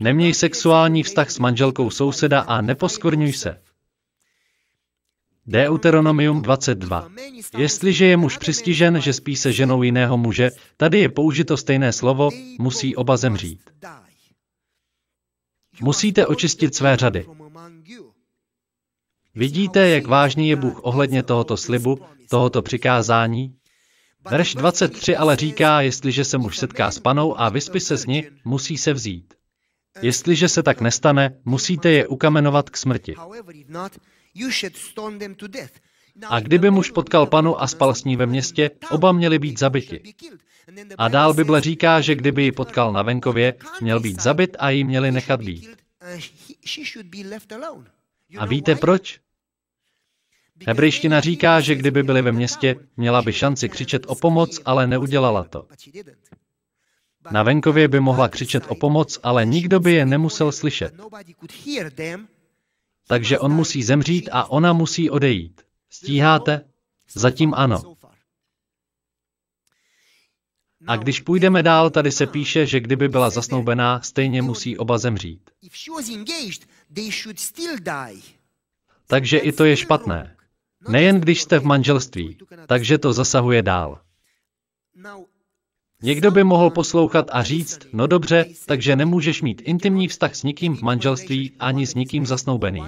Neměj 0.00 0.34
sexuální 0.34 1.02
vztah 1.02 1.30
s 1.30 1.38
manželkou 1.38 1.90
souseda 1.90 2.40
a 2.40 2.60
neposkvrňuj 2.60 3.32
se. 3.32 3.62
Deuteronomium 5.46 6.42
22. 6.42 7.08
Jestliže 7.58 8.06
je 8.06 8.16
muž 8.16 8.38
přistižen, 8.38 9.00
že 9.00 9.12
spí 9.12 9.36
se 9.36 9.52
ženou 9.52 9.82
jiného 9.82 10.16
muže, 10.16 10.50
tady 10.76 10.98
je 10.98 11.08
použito 11.08 11.56
stejné 11.56 11.92
slovo, 11.92 12.30
musí 12.58 12.96
oba 12.96 13.16
zemřít. 13.16 13.70
Musíte 15.80 16.26
očistit 16.26 16.74
své 16.74 16.96
řady. 16.96 17.26
Vidíte, 19.34 19.88
jak 19.88 20.06
vážný 20.06 20.48
je 20.48 20.56
Bůh 20.56 20.80
ohledně 20.82 21.22
tohoto 21.22 21.56
slibu, 21.56 21.98
tohoto 22.30 22.62
přikázání? 22.62 23.56
Verš 24.30 24.54
23 24.54 25.16
ale 25.16 25.36
říká, 25.36 25.80
jestliže 25.80 26.24
se 26.24 26.38
muž 26.38 26.58
setká 26.58 26.90
s 26.90 26.98
panou 26.98 27.40
a 27.40 27.48
vyspí 27.48 27.80
se 27.80 27.96
s 27.96 28.06
ní, 28.06 28.24
musí 28.44 28.78
se 28.78 28.92
vzít. 28.92 29.39
Jestliže 30.02 30.48
se 30.48 30.62
tak 30.62 30.80
nestane, 30.80 31.36
musíte 31.44 31.90
je 31.90 32.06
ukamenovat 32.06 32.70
k 32.70 32.76
smrti. 32.76 33.14
A 36.28 36.40
kdyby 36.40 36.70
muž 36.70 36.90
potkal 36.90 37.26
panu 37.26 37.62
a 37.62 37.66
spal 37.66 37.94
s 37.94 38.04
ní 38.04 38.16
ve 38.16 38.26
městě, 38.26 38.70
oba 38.90 39.12
měli 39.12 39.38
být 39.38 39.58
zabiti. 39.58 40.02
A 40.98 41.08
dál 41.08 41.34
Bible 41.34 41.60
říká, 41.60 42.00
že 42.00 42.14
kdyby 42.14 42.42
ji 42.42 42.52
potkal 42.52 42.92
na 42.92 43.02
venkově, 43.02 43.54
měl 43.80 44.00
být 44.00 44.22
zabit 44.22 44.56
a 44.58 44.70
ji 44.70 44.84
měli 44.84 45.12
nechat 45.12 45.42
být. 45.42 45.68
A 48.38 48.46
víte 48.46 48.74
proč? 48.74 49.20
Hebrejština 50.66 51.20
říká, 51.20 51.60
že 51.60 51.74
kdyby 51.74 52.02
byli 52.02 52.22
ve 52.22 52.32
městě, 52.32 52.76
měla 52.96 53.22
by 53.22 53.32
šanci 53.32 53.68
křičet 53.68 54.02
o 54.06 54.14
pomoc, 54.14 54.60
ale 54.64 54.86
neudělala 54.86 55.44
to. 55.44 55.66
Na 57.30 57.42
venkově 57.42 57.88
by 57.88 58.00
mohla 58.00 58.28
křičet 58.28 58.64
o 58.68 58.74
pomoc, 58.74 59.18
ale 59.22 59.46
nikdo 59.46 59.80
by 59.80 59.92
je 59.92 60.06
nemusel 60.06 60.52
slyšet. 60.52 60.94
Takže 63.06 63.38
on 63.38 63.52
musí 63.52 63.82
zemřít 63.82 64.28
a 64.32 64.50
ona 64.50 64.72
musí 64.72 65.10
odejít. 65.10 65.62
Stíháte? 65.90 66.64
Zatím 67.14 67.54
ano. 67.54 67.96
A 70.86 70.96
když 70.96 71.20
půjdeme 71.20 71.62
dál, 71.62 71.90
tady 71.90 72.12
se 72.12 72.26
píše, 72.26 72.66
že 72.66 72.80
kdyby 72.80 73.08
byla 73.08 73.30
zasnoubená, 73.30 74.00
stejně 74.00 74.42
musí 74.42 74.78
oba 74.78 74.98
zemřít. 74.98 75.50
Takže 79.06 79.38
i 79.38 79.52
to 79.52 79.64
je 79.64 79.76
špatné. 79.76 80.36
Nejen 80.88 81.20
když 81.20 81.42
jste 81.42 81.58
v 81.58 81.64
manželství, 81.64 82.38
takže 82.66 82.98
to 82.98 83.12
zasahuje 83.12 83.62
dál. 83.62 84.00
Někdo 86.02 86.30
by 86.30 86.44
mohl 86.44 86.70
poslouchat 86.70 87.26
a 87.32 87.42
říct, 87.42 87.78
no 87.92 88.06
dobře, 88.06 88.46
takže 88.66 88.96
nemůžeš 88.96 89.42
mít 89.42 89.62
intimní 89.64 90.08
vztah 90.08 90.34
s 90.34 90.42
nikým 90.42 90.76
v 90.76 90.82
manželství 90.82 91.52
ani 91.58 91.86
s 91.86 91.94
nikým 91.94 92.26
zasnoubeným. 92.26 92.84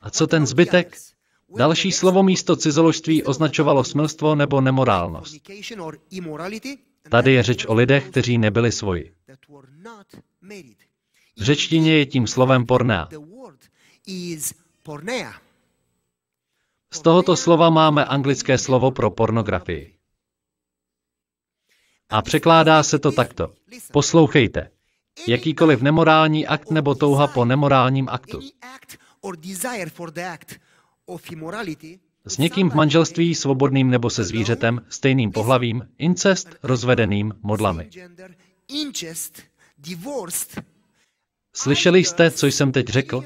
A 0.00 0.10
co 0.10 0.26
ten 0.26 0.46
zbytek? 0.46 0.96
Další 1.56 1.92
slovo 1.92 2.22
místo 2.22 2.56
cizoložství 2.56 3.22
označovalo 3.22 3.84
smilstvo 3.84 4.34
nebo 4.34 4.60
nemorálnost. 4.60 5.36
Tady 7.08 7.32
je 7.32 7.42
řeč 7.42 7.66
o 7.66 7.74
lidech, 7.74 8.08
kteří 8.10 8.38
nebyli 8.38 8.72
svoji. 8.72 9.14
V 11.36 11.42
řečtině 11.42 11.92
je 11.92 12.06
tím 12.06 12.26
slovem 12.26 12.66
pornea. 12.66 13.08
Z 16.92 17.00
tohoto 17.00 17.36
slova 17.36 17.70
máme 17.70 18.04
anglické 18.04 18.58
slovo 18.58 18.90
pro 18.90 19.10
pornografii. 19.10 19.94
A 22.12 22.22
překládá 22.22 22.82
se 22.82 22.98
to 22.98 23.12
takto. 23.12 23.52
Poslouchejte. 23.92 24.70
Jakýkoliv 25.28 25.82
nemorální 25.82 26.46
akt 26.46 26.70
nebo 26.70 26.94
touha 26.94 27.26
po 27.26 27.44
nemorálním 27.44 28.08
aktu. 28.08 28.40
S 32.26 32.38
někým 32.38 32.70
v 32.70 32.74
manželství, 32.74 33.34
svobodným 33.34 33.90
nebo 33.90 34.10
se 34.10 34.24
zvířetem, 34.24 34.80
stejným 34.88 35.32
pohlavím, 35.32 35.88
incest, 35.98 36.48
rozvedeným, 36.62 37.34
modlami. 37.42 37.90
Slyšeli 41.54 42.04
jste, 42.04 42.30
co 42.30 42.46
jsem 42.46 42.72
teď 42.72 42.88
řekl? 42.88 43.22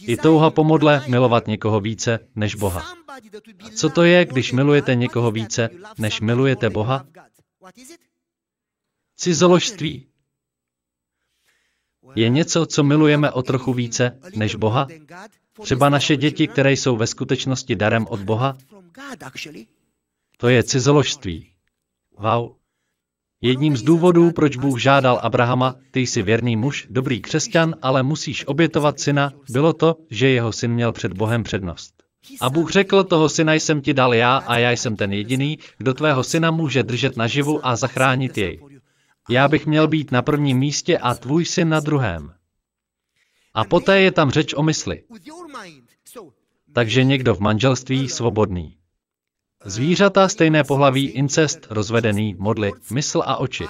I 0.00 0.16
touha 0.16 0.50
po 0.50 0.64
modle 0.64 1.04
milovat 1.08 1.46
někoho 1.46 1.80
více 1.80 2.28
než 2.34 2.54
Boha. 2.54 2.80
A 3.64 3.70
co 3.74 3.88
to 3.90 4.02
je, 4.02 4.24
když 4.24 4.52
milujete 4.52 4.94
někoho 4.94 5.30
více, 5.30 5.70
než 5.98 6.20
milujete 6.20 6.70
Boha? 6.70 7.06
Cizoložství. 9.16 10.06
Je 12.14 12.28
něco, 12.28 12.66
co 12.66 12.82
milujeme 12.82 13.30
o 13.30 13.42
trochu 13.42 13.72
více 13.72 14.20
než 14.36 14.54
Boha? 14.54 14.86
Třeba 15.62 15.88
naše 15.88 16.16
děti, 16.16 16.48
které 16.48 16.72
jsou 16.72 16.96
ve 16.96 17.06
skutečnosti 17.06 17.76
darem 17.76 18.06
od 18.06 18.20
Boha? 18.20 18.58
To 20.36 20.48
je 20.48 20.62
cizoložství. 20.62 21.52
Wow. 22.18 22.54
Jedním 23.46 23.76
z 23.76 23.82
důvodů, 23.82 24.32
proč 24.32 24.56
Bůh 24.56 24.80
žádal 24.80 25.20
Abrahama, 25.22 25.74
ty 25.90 26.00
jsi 26.00 26.22
věrný 26.22 26.56
muž, 26.56 26.86
dobrý 26.90 27.20
křesťan, 27.20 27.74
ale 27.82 28.02
musíš 28.02 28.46
obětovat 28.46 29.00
syna, 29.00 29.32
bylo 29.50 29.72
to, 29.72 29.96
že 30.10 30.28
jeho 30.28 30.52
syn 30.52 30.70
měl 30.72 30.92
před 30.92 31.12
Bohem 31.12 31.42
přednost. 31.42 31.94
A 32.40 32.50
Bůh 32.50 32.70
řekl, 32.70 33.04
toho 33.04 33.28
syna 33.28 33.54
jsem 33.54 33.80
ti 33.80 33.94
dal 33.94 34.14
já 34.14 34.36
a 34.36 34.58
já 34.58 34.70
jsem 34.70 34.96
ten 34.96 35.12
jediný, 35.12 35.58
kdo 35.78 35.94
tvého 35.94 36.24
syna 36.24 36.50
může 36.50 36.82
držet 36.82 37.16
naživu 37.16 37.66
a 37.66 37.76
zachránit 37.76 38.38
jej. 38.38 38.60
Já 39.30 39.48
bych 39.48 39.66
měl 39.66 39.88
být 39.88 40.12
na 40.12 40.22
prvním 40.22 40.58
místě 40.58 40.98
a 40.98 41.14
tvůj 41.14 41.44
syn 41.44 41.68
na 41.68 41.80
druhém. 41.80 42.32
A 43.54 43.64
poté 43.64 44.00
je 44.00 44.12
tam 44.12 44.30
řeč 44.30 44.54
o 44.54 44.62
mysli. 44.62 45.02
Takže 46.72 47.04
někdo 47.04 47.34
v 47.34 47.40
manželství 47.40 48.08
svobodný. 48.08 48.76
Zvířata 49.66 50.28
stejné 50.28 50.64
pohlaví, 50.64 51.08
incest, 51.08 51.66
rozvedený, 51.70 52.34
modly, 52.34 52.72
mysl 52.92 53.22
a 53.26 53.36
oči. 53.36 53.64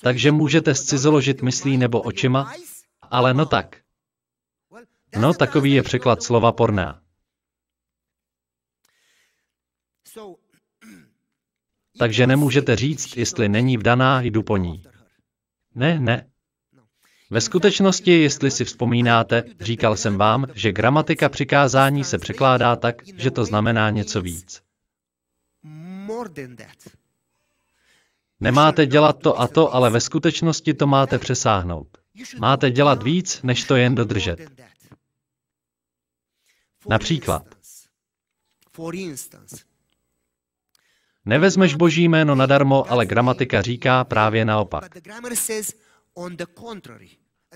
Takže 0.00 0.32
můžete 0.32 0.74
scizoložit 0.74 1.42
myslí 1.42 1.76
nebo 1.76 2.02
očima, 2.02 2.52
ale 3.02 3.34
no 3.34 3.46
tak. 3.46 3.76
No, 5.20 5.34
takový 5.34 5.72
je 5.72 5.82
překlad 5.82 6.22
slova 6.22 6.52
porná. 6.52 7.02
Takže 11.98 12.26
nemůžete 12.26 12.76
říct, 12.76 13.16
jestli 13.16 13.48
není 13.48 13.76
vdaná, 13.76 14.20
jdu 14.20 14.42
po 14.42 14.56
ní. 14.56 14.84
Ne, 15.74 16.00
ne. 16.00 16.31
Ve 17.32 17.40
skutečnosti, 17.40 18.10
jestli 18.10 18.50
si 18.50 18.64
vzpomínáte, 18.64 19.44
říkal 19.60 19.96
jsem 19.96 20.18
vám, 20.18 20.46
že 20.54 20.72
gramatika 20.72 21.28
přikázání 21.28 22.04
se 22.04 22.18
překládá 22.18 22.76
tak, 22.76 23.02
že 23.16 23.30
to 23.30 23.44
znamená 23.44 23.90
něco 23.90 24.22
víc. 24.22 24.62
Nemáte 28.40 28.86
dělat 28.86 29.18
to 29.18 29.40
a 29.40 29.48
to, 29.48 29.74
ale 29.74 29.90
ve 29.90 30.00
skutečnosti 30.00 30.74
to 30.74 30.86
máte 30.86 31.18
přesáhnout. 31.18 31.88
Máte 32.38 32.70
dělat 32.70 33.02
víc, 33.02 33.42
než 33.42 33.64
to 33.64 33.76
jen 33.76 33.94
dodržet. 33.94 34.50
Například. 36.88 37.46
Nevezmeš 41.24 41.74
boží 41.74 42.08
jméno 42.08 42.34
nadarmo, 42.34 42.90
ale 42.90 43.06
gramatika 43.06 43.62
říká 43.62 44.04
právě 44.04 44.44
naopak. 44.44 44.98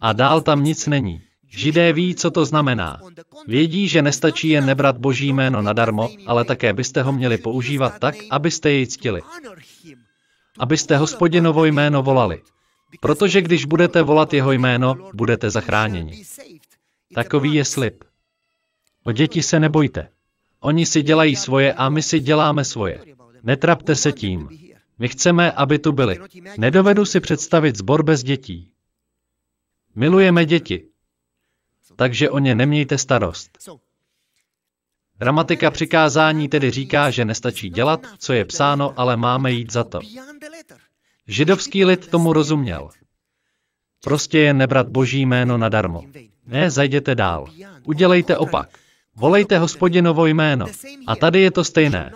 A 0.01 0.13
dál 0.13 0.41
tam 0.41 0.65
nic 0.65 0.87
není. 0.87 1.23
Židé 1.49 1.93
ví, 1.93 2.15
co 2.15 2.31
to 2.31 2.45
znamená. 2.45 3.01
Vědí, 3.47 3.89
že 3.89 4.03
nestačí 4.03 4.49
jen 4.49 4.67
nebrat 4.67 4.99
boží 4.99 5.33
jméno 5.33 5.63
nadarmo, 5.63 6.11
ale 6.27 6.45
také 6.45 6.73
byste 6.73 7.03
ho 7.03 7.13
měli 7.13 7.39
používat 7.39 7.99
tak, 7.99 8.15
abyste 8.31 8.71
jej 8.71 8.87
ctili. 8.87 9.23
Abyste 10.59 10.97
hospodinovo 10.97 11.65
jméno 11.65 12.03
volali. 12.03 12.43
Protože 13.01 13.43
když 13.43 13.65
budete 13.65 14.03
volat 14.03 14.35
jeho 14.35 14.53
jméno, 14.53 14.97
budete 15.15 15.51
zachráněni. 15.51 16.25
Takový 17.15 17.55
je 17.55 17.65
slib. 17.65 18.05
O 19.05 19.13
děti 19.13 19.43
se 19.43 19.61
nebojte. 19.61 20.09
Oni 20.61 20.87
si 20.87 21.03
dělají 21.03 21.37
svoje 21.37 21.73
a 21.73 21.89
my 21.89 22.03
si 22.03 22.21
děláme 22.21 22.65
svoje. 22.65 23.01
Netrapte 23.43 23.97
se 23.97 24.13
tím. 24.13 24.49
My 24.99 25.09
chceme, 25.09 25.53
aby 25.53 25.79
tu 25.79 25.93
byli. 25.93 26.19
Nedovedu 26.59 27.05
si 27.05 27.21
představit 27.21 27.77
zbor 27.77 28.03
bez 28.03 28.23
dětí. 28.23 28.71
Milujeme 29.97 30.47
děti. 30.47 30.89
Takže 31.97 32.31
o 32.31 32.39
ně 32.39 32.55
nemějte 32.55 32.99
starost. 32.99 33.59
Gramatika 35.19 35.71
přikázání 35.71 36.49
tedy 36.49 36.71
říká, 36.71 37.11
že 37.11 37.25
nestačí 37.25 37.71
dělat, 37.71 38.07
co 38.19 38.33
je 38.33 38.45
psáno, 38.45 38.95
ale 38.97 39.17
máme 39.17 39.53
jít 39.53 39.73
za 39.73 39.85
to. 39.85 40.01
Židovský 41.27 41.85
lid 41.85 42.09
tomu 42.11 42.33
rozuměl. 42.33 42.91
Prostě 44.05 44.39
jen 44.39 44.57
nebrat 44.57 44.89
boží 44.89 45.27
jméno 45.27 45.59
nadarmo. 45.59 46.05
Ne, 46.47 46.71
zajděte 46.71 47.15
dál. 47.15 47.47
Udělejte 47.85 48.37
opak. 48.37 48.79
Volejte 49.15 49.59
hospodinovo 49.59 50.27
jméno. 50.27 50.67
A 51.07 51.17
tady 51.17 51.41
je 51.41 51.51
to 51.51 51.65
stejné. 51.65 52.13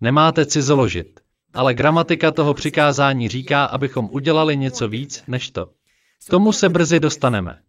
Nemáte 0.00 0.46
cizoložit. 0.46 1.20
Ale 1.54 1.74
gramatika 1.74 2.30
toho 2.30 2.54
přikázání 2.54 3.28
říká, 3.28 3.64
abychom 3.64 4.08
udělali 4.12 4.56
něco 4.56 4.88
víc 4.88 5.24
než 5.26 5.50
to. 5.50 5.70
K 6.26 6.30
tomu 6.30 6.52
se 6.52 6.68
brzy 6.68 7.00
dostaneme. 7.00 7.62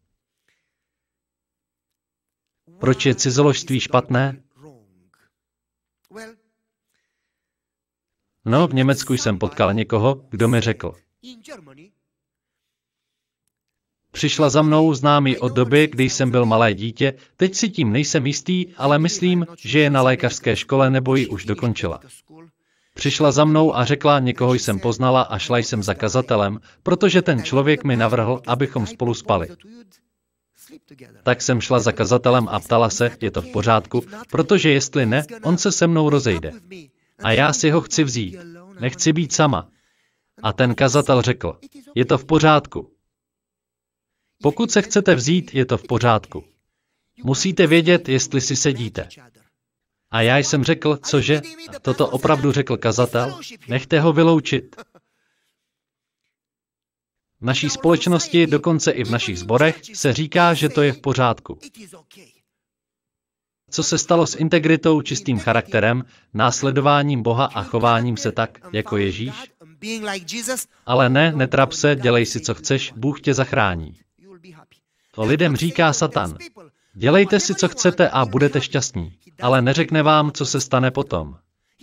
Proč 2.80 3.06
je 3.06 3.16
cizoložství 3.16 3.80
špatné? 3.80 4.44
No, 8.46 8.68
v 8.68 8.74
Německu 8.74 9.14
jsem 9.14 9.40
potkal 9.40 9.74
někoho, 9.74 10.28
kdo 10.30 10.48
mi 10.48 10.62
řekl. 10.62 10.94
Přišla 14.12 14.50
za 14.50 14.62
mnou 14.62 14.94
známý 14.94 15.38
od 15.38 15.54
doby, 15.54 15.88
kdy 15.88 16.10
jsem 16.10 16.32
byl 16.32 16.46
malé 16.46 16.74
dítě, 16.74 17.14
teď 17.38 17.56
si 17.56 17.70
tím 17.70 17.92
nejsem 17.92 18.28
jistý, 18.28 18.74
ale 18.78 19.00
myslím, 19.00 19.46
že 19.58 19.80
je 19.80 19.90
na 19.90 20.02
lékařské 20.02 20.56
škole 20.56 20.90
nebo 20.90 21.16
ji 21.16 21.28
už 21.28 21.46
dokončila. 21.46 22.00
Přišla 23.02 23.32
za 23.32 23.46
mnou 23.46 23.76
a 23.76 23.86
řekla, 23.86 24.20
někoho 24.20 24.54
jsem 24.54 24.80
poznala 24.80 25.22
a 25.22 25.38
šla 25.38 25.58
jsem 25.58 25.84
za 25.84 25.94
kazatelem, 25.94 26.60
protože 26.84 27.22
ten 27.22 27.44
člověk 27.44 27.84
mi 27.84 27.98
navrhl, 27.98 28.42
abychom 28.48 28.88
spolu 28.88 29.14
spali. 29.14 29.48
Tak 31.24 31.42
jsem 31.42 31.62
šla 31.62 31.80
za 31.80 31.92
kazatelem 31.92 32.48
a 32.48 32.60
ptala 32.60 32.90
se, 32.90 33.18
je 33.22 33.32
to 33.32 33.42
v 33.42 33.52
pořádku, 33.52 34.04
protože 34.30 34.70
jestli 34.70 35.06
ne, 35.06 35.26
on 35.44 35.58
se 35.58 35.72
se 35.72 35.88
mnou 35.88 36.10
rozejde. 36.10 36.52
A 37.24 37.32
já 37.32 37.54
si 37.54 37.70
ho 37.70 37.82
chci 37.82 38.04
vzít. 38.04 38.38
Nechci 38.80 39.14
být 39.14 39.34
sama. 39.34 39.70
A 40.44 40.54
ten 40.54 40.76
kazatel 40.76 41.22
řekl, 41.22 41.58
je 41.96 42.06
to 42.06 42.18
v 42.18 42.26
pořádku. 42.26 42.92
Pokud 44.44 44.72
se 44.72 44.82
chcete 44.82 45.16
vzít, 45.16 45.56
je 45.56 45.66
to 45.66 45.78
v 45.78 45.88
pořádku. 45.88 46.44
Musíte 47.24 47.68
vědět, 47.68 48.10
jestli 48.10 48.42
si 48.42 48.56
sedíte. 48.56 49.08
A 50.12 50.22
já 50.22 50.38
jsem 50.38 50.64
řekl, 50.64 50.98
cože? 50.98 51.42
Toto 51.82 52.08
opravdu 52.08 52.52
řekl 52.52 52.78
kazatel? 52.78 53.40
Nechte 53.68 54.00
ho 54.00 54.14
vyloučit. 54.14 54.76
V 57.42 57.46
naší 57.46 57.70
společnosti, 57.70 58.48
dokonce 58.48 58.92
i 58.92 59.04
v 59.04 59.12
našich 59.12 59.40
zborech, 59.40 59.82
se 59.94 60.14
říká, 60.14 60.54
že 60.54 60.70
to 60.70 60.82
je 60.82 60.94
v 60.94 61.02
pořádku. 61.02 61.60
Co 63.70 63.84
se 63.84 63.98
stalo 63.98 64.28
s 64.28 64.36
integritou, 64.36 65.02
čistým 65.02 65.40
charakterem, 65.40 66.04
následováním 66.34 67.24
Boha 67.24 67.46
a 67.46 67.64
chováním 67.64 68.18
se 68.18 68.32
tak, 68.32 68.60
jako 68.74 68.98
Ježíš? 68.98 69.34
Ale 70.86 71.10
ne, 71.10 71.32
netrap 71.32 71.72
se, 71.72 71.96
dělej 71.96 72.26
si, 72.26 72.40
co 72.40 72.54
chceš, 72.54 72.94
Bůh 72.96 73.22
tě 73.22 73.34
zachrání. 73.34 73.98
To 75.12 75.24
lidem 75.24 75.56
říká 75.56 75.94
Satan. 75.94 76.38
Dělejte 76.94 77.40
si, 77.40 77.56
co 77.56 77.68
chcete 77.68 78.10
a 78.10 78.26
budete 78.26 78.62
šťastní, 78.62 79.14
ale 79.42 79.62
neřekne 79.62 80.04
vám, 80.04 80.32
co 80.32 80.46
se 80.46 80.62
stane 80.62 80.92
potom. 80.92 81.36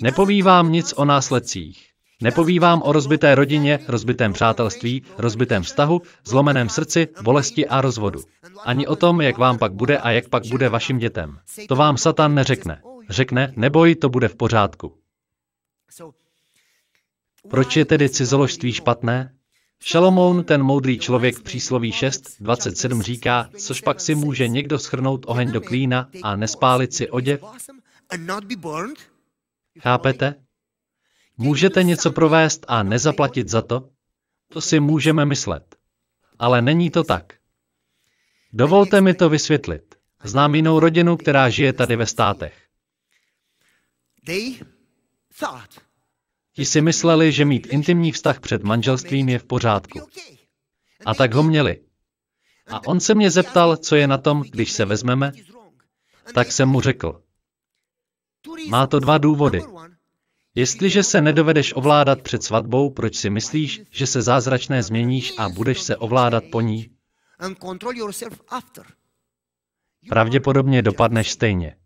Nepoví 0.03 0.43
vám 0.43 0.73
nic 0.73 0.95
o 0.97 1.05
následcích. 1.05 1.89
Nepoví 2.23 2.59
vám 2.59 2.83
o 2.85 2.93
rozbité 2.93 3.35
rodině, 3.35 3.79
rozbitém 3.89 4.33
přátelství, 4.33 5.03
rozbitém 5.19 5.63
vztahu, 5.63 6.03
zlomeném 6.25 6.69
srdci, 6.69 7.09
bolesti 7.23 7.69
a 7.69 7.81
rozvodu. 7.81 8.21
Ani 8.65 8.87
o 8.87 8.97
tom, 8.97 9.21
jak 9.21 9.39
vám 9.39 9.59
pak 9.59 9.73
bude 9.73 9.99
a 9.99 10.11
jak 10.11 10.29
pak 10.29 10.47
bude 10.47 10.69
vašim 10.69 10.99
dětem. 10.99 11.39
To 11.69 11.77
vám 11.77 11.97
Satan 11.97 12.35
neřekne. 12.35 12.83
Řekne, 13.11 13.53
neboj, 13.57 13.95
to 13.95 14.09
bude 14.09 14.29
v 14.29 14.37
pořádku. 14.37 14.95
Proč 17.51 17.77
je 17.77 17.85
tedy 17.85 18.09
cizoložství 18.09 18.73
špatné? 18.73 19.38
Šalomoun, 19.83 20.45
ten 20.45 20.63
moudrý 20.63 20.99
člověk 20.99 21.37
v 21.37 21.43
přísloví 21.43 21.93
6.27 21.93 23.03
říká, 23.03 23.51
což 23.59 23.81
pak 23.81 24.01
si 24.01 24.15
může 24.15 24.49
někdo 24.49 24.79
schrnout 24.79 25.25
oheň 25.27 25.53
do 25.53 25.61
klína 25.61 26.11
a 26.23 26.37
nespálit 26.37 26.95
si 26.95 27.11
oděv? 27.11 27.41
Chápete? 29.81 30.35
Můžete 31.37 31.83
něco 31.83 32.13
provést 32.13 32.65
a 32.69 32.83
nezaplatit 32.83 33.49
za 33.49 33.63
to? 33.63 33.89
To 34.53 34.61
si 34.61 34.81
můžeme 34.81 35.25
myslet. 35.25 35.77
Ale 36.39 36.63
není 36.63 36.91
to 36.91 37.05
tak. 37.05 37.33
Dovolte 38.53 39.01
mi 39.01 39.15
to 39.15 39.29
vysvětlit. 39.29 39.95
Znám 40.25 40.55
jinou 40.55 40.81
rodinu, 40.81 41.17
která 41.17 41.51
žije 41.51 41.73
tady 41.73 41.97
ve 41.97 42.07
státech. 42.07 42.69
Ti 46.59 46.65
si 46.65 46.81
mysleli, 46.81 47.33
že 47.33 47.45
mít 47.45 47.67
intimní 47.67 48.13
vztah 48.13 48.41
před 48.41 48.63
manželstvím 48.63 49.29
je 49.29 49.39
v 49.39 49.45
pořádku. 49.45 50.01
A 51.07 51.15
tak 51.15 51.35
ho 51.35 51.43
měli. 51.43 51.81
A 52.67 52.87
on 52.87 53.01
se 53.01 53.15
mě 53.15 53.31
zeptal, 53.31 53.77
co 53.77 53.97
je 53.97 54.07
na 54.07 54.19
tom, 54.19 54.43
když 54.51 54.73
se 54.73 54.85
vezmeme. 54.85 55.33
Tak 56.35 56.53
jsem 56.53 56.69
mu 56.69 56.81
řekl. 56.81 57.23
Má 58.69 58.87
to 58.87 59.01
dva 59.01 59.19
důvody. 59.19 59.63
Jestliže 60.55 61.03
se 61.03 61.21
nedovedeš 61.21 61.73
ovládat 61.77 62.23
před 62.23 62.43
svatbou, 62.43 62.91
proč 62.91 63.17
si 63.17 63.31
myslíš, 63.31 63.81
že 63.91 64.07
se 64.07 64.23
zázračné 64.23 64.83
změníš 64.83 65.35
a 65.39 65.49
budeš 65.49 65.81
se 65.81 65.97
ovládat 65.97 66.45
po 66.53 66.61
ní? 66.61 66.91
Pravděpodobně 70.09 70.83
dopadneš 70.83 71.31
stejně. 71.31 71.77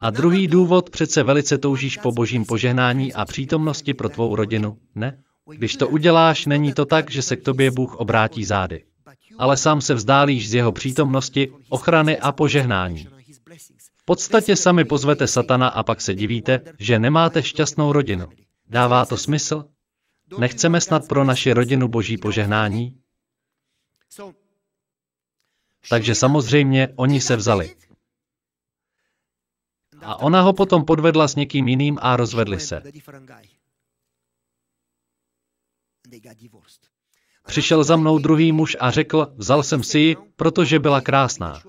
A 0.00 0.10
druhý 0.10 0.48
důvod, 0.48 0.90
přece 0.90 1.22
velice 1.22 1.58
toužíš 1.58 1.96
po 1.96 2.12
božím 2.12 2.44
požehnání 2.44 3.12
a 3.14 3.24
přítomnosti 3.24 3.94
pro 3.94 4.08
tvou 4.08 4.36
rodinu, 4.36 4.78
ne? 4.94 5.22
Když 5.50 5.76
to 5.76 5.88
uděláš, 5.88 6.46
není 6.46 6.72
to 6.72 6.84
tak, 6.84 7.10
že 7.10 7.22
se 7.22 7.36
k 7.36 7.42
tobě 7.42 7.70
Bůh 7.70 7.96
obrátí 7.96 8.44
zády. 8.44 8.84
Ale 9.38 9.56
sám 9.56 9.80
se 9.80 9.94
vzdálíš 9.94 10.48
z 10.48 10.54
jeho 10.54 10.72
přítomnosti, 10.72 11.52
ochrany 11.68 12.18
a 12.18 12.32
požehnání. 12.32 13.08
V 13.96 14.04
podstatě 14.04 14.56
sami 14.56 14.84
pozvete 14.84 15.26
satana 15.26 15.68
a 15.68 15.82
pak 15.82 16.00
se 16.00 16.14
divíte, 16.14 16.60
že 16.78 16.98
nemáte 16.98 17.42
šťastnou 17.42 17.92
rodinu. 17.92 18.28
Dává 18.68 19.04
to 19.04 19.16
smysl? 19.16 19.64
Nechceme 20.38 20.80
snad 20.80 21.08
pro 21.08 21.24
naši 21.24 21.52
rodinu 21.52 21.88
boží 21.88 22.16
požehnání? 22.16 22.98
Takže 25.88 26.14
samozřejmě 26.14 26.88
oni 26.96 27.20
se 27.20 27.36
vzali. 27.36 27.74
A 30.02 30.16
ona 30.16 30.40
ho 30.40 30.52
potom 30.52 30.84
podvedla 30.84 31.28
s 31.28 31.36
někým 31.36 31.68
jiným 31.68 31.98
a 32.02 32.16
rozvedli 32.16 32.60
se. 32.60 32.82
Přišel 37.46 37.84
za 37.84 37.96
mnou 37.96 38.18
druhý 38.18 38.52
muž 38.52 38.76
a 38.80 38.90
řekl, 38.90 39.32
vzal 39.36 39.62
jsem 39.62 39.82
si 39.82 39.98
ji, 39.98 40.16
protože 40.36 40.78
byla 40.78 41.00
krásná. 41.00 41.60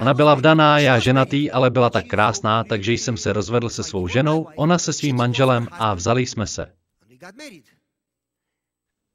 Ona 0.00 0.14
byla 0.14 0.34
vdaná, 0.34 0.78
já 0.78 0.98
ženatý, 0.98 1.50
ale 1.50 1.70
byla 1.70 1.90
tak 1.90 2.06
krásná, 2.06 2.64
takže 2.64 2.92
jsem 2.92 3.16
se 3.16 3.32
rozvedl 3.32 3.68
se 3.68 3.82
svou 3.82 4.08
ženou, 4.08 4.48
ona 4.56 4.78
se 4.78 4.92
svým 4.92 5.16
manželem 5.16 5.68
a 5.70 5.94
vzali 5.94 6.26
jsme 6.26 6.46
se. 6.46 6.72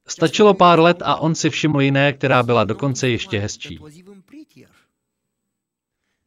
Stačilo 0.07 0.53
pár 0.53 0.79
let 0.79 0.97
a 1.05 1.15
on 1.15 1.35
si 1.35 1.49
všiml 1.49 1.81
jiné, 1.81 2.13
která 2.13 2.43
byla 2.43 2.63
dokonce 2.63 3.09
ještě 3.09 3.39
hezčí. 3.39 3.79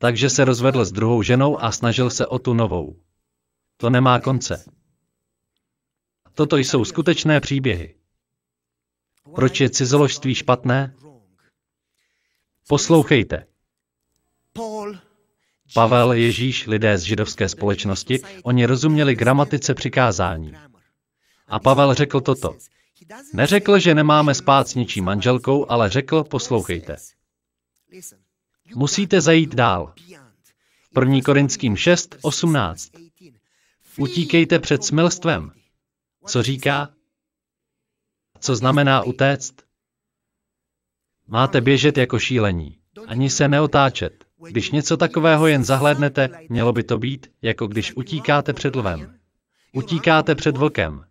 Takže 0.04 0.30
se 0.30 0.44
rozvedl 0.44 0.84
s 0.84 0.92
druhou 0.92 1.22
ženou 1.22 1.62
a 1.62 1.72
snažil 1.72 2.10
se 2.10 2.26
o 2.26 2.38
tu 2.38 2.54
novou. 2.54 2.96
To 3.76 3.90
nemá 3.90 4.20
konce. 4.20 4.64
Toto 6.34 6.56
jsou 6.56 6.84
skutečné 6.84 7.40
příběhy. 7.40 7.94
Proč 9.34 9.60
je 9.60 9.70
cizoložství 9.70 10.34
špatné? 10.34 10.94
Poslouchejte. 12.68 13.46
Pavel, 15.74 16.12
Ježíš, 16.12 16.66
lidé 16.66 16.98
z 16.98 17.02
židovské 17.02 17.48
společnosti, 17.48 18.20
oni 18.42 18.66
rozuměli 18.66 19.14
gramatice 19.14 19.74
přikázání. 19.74 20.52
A 21.46 21.60
Pavel 21.60 21.94
řekl 21.94 22.20
toto. 22.20 22.56
Neřekl, 23.32 23.78
že 23.78 23.94
nemáme 23.94 24.34
spát 24.34 24.68
s 24.68 24.74
něčí 24.74 25.00
manželkou, 25.00 25.70
ale 25.70 25.90
řekl, 25.90 26.24
poslouchejte. 26.24 26.96
Musíte 28.74 29.20
zajít 29.20 29.54
dál. 29.54 29.94
1. 31.00 31.20
Korinským 31.24 31.76
6, 31.76 32.16
18. 32.22 32.90
Utíkejte 33.98 34.58
před 34.58 34.84
smilstvem. 34.84 35.52
Co 36.26 36.42
říká? 36.42 36.88
Co 38.40 38.56
znamená 38.56 39.02
utéct? 39.02 39.54
Máte 41.26 41.60
běžet 41.60 41.98
jako 41.98 42.18
šílení. 42.18 42.78
Ani 43.06 43.30
se 43.30 43.48
neotáčet. 43.48 44.24
Když 44.48 44.70
něco 44.70 44.96
takového 44.96 45.46
jen 45.46 45.64
zahlédnete, 45.64 46.30
mělo 46.48 46.72
by 46.72 46.82
to 46.82 46.98
být, 46.98 47.26
jako 47.42 47.66
když 47.66 47.96
utíkáte 47.96 48.52
před 48.52 48.76
lvem. 48.76 49.18
Utíkáte 49.72 50.34
před 50.34 50.56
vlkem. 50.56 51.04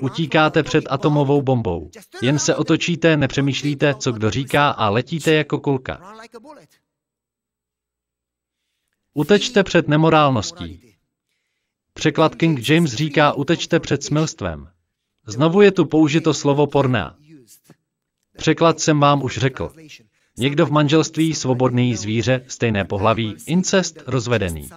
Utíkáte 0.00 0.62
před 0.62 0.84
atomovou 0.90 1.42
bombou. 1.42 1.90
Jen 2.22 2.38
se 2.38 2.54
otočíte, 2.54 3.16
nepřemýšlíte, 3.16 3.94
co 3.94 4.12
kdo 4.12 4.30
říká 4.30 4.70
a 4.70 4.88
letíte 4.88 5.32
jako 5.32 5.60
kulka. 5.60 6.14
Utečte 9.18 9.64
před 9.64 9.88
nemorálností. 9.88 10.80
Překlad 11.94 12.34
King 12.34 12.68
James 12.68 12.94
říká 12.94 13.32
utečte 13.32 13.80
před 13.80 14.04
smilstvem. 14.04 14.68
Znovu 15.26 15.60
je 15.60 15.72
tu 15.72 15.84
použito 15.84 16.34
slovo 16.34 16.66
porná. 16.66 17.16
Překlad 18.36 18.80
jsem 18.80 19.00
vám 19.00 19.22
už 19.22 19.38
řekl. 19.38 19.72
Někdo 20.36 20.66
v 20.66 20.70
manželství, 20.70 21.34
svobodný 21.34 21.96
zvíře, 21.96 22.44
stejné 22.48 22.84
pohlaví, 22.84 23.34
incest, 23.46 24.02
rozvedený. 24.06 24.68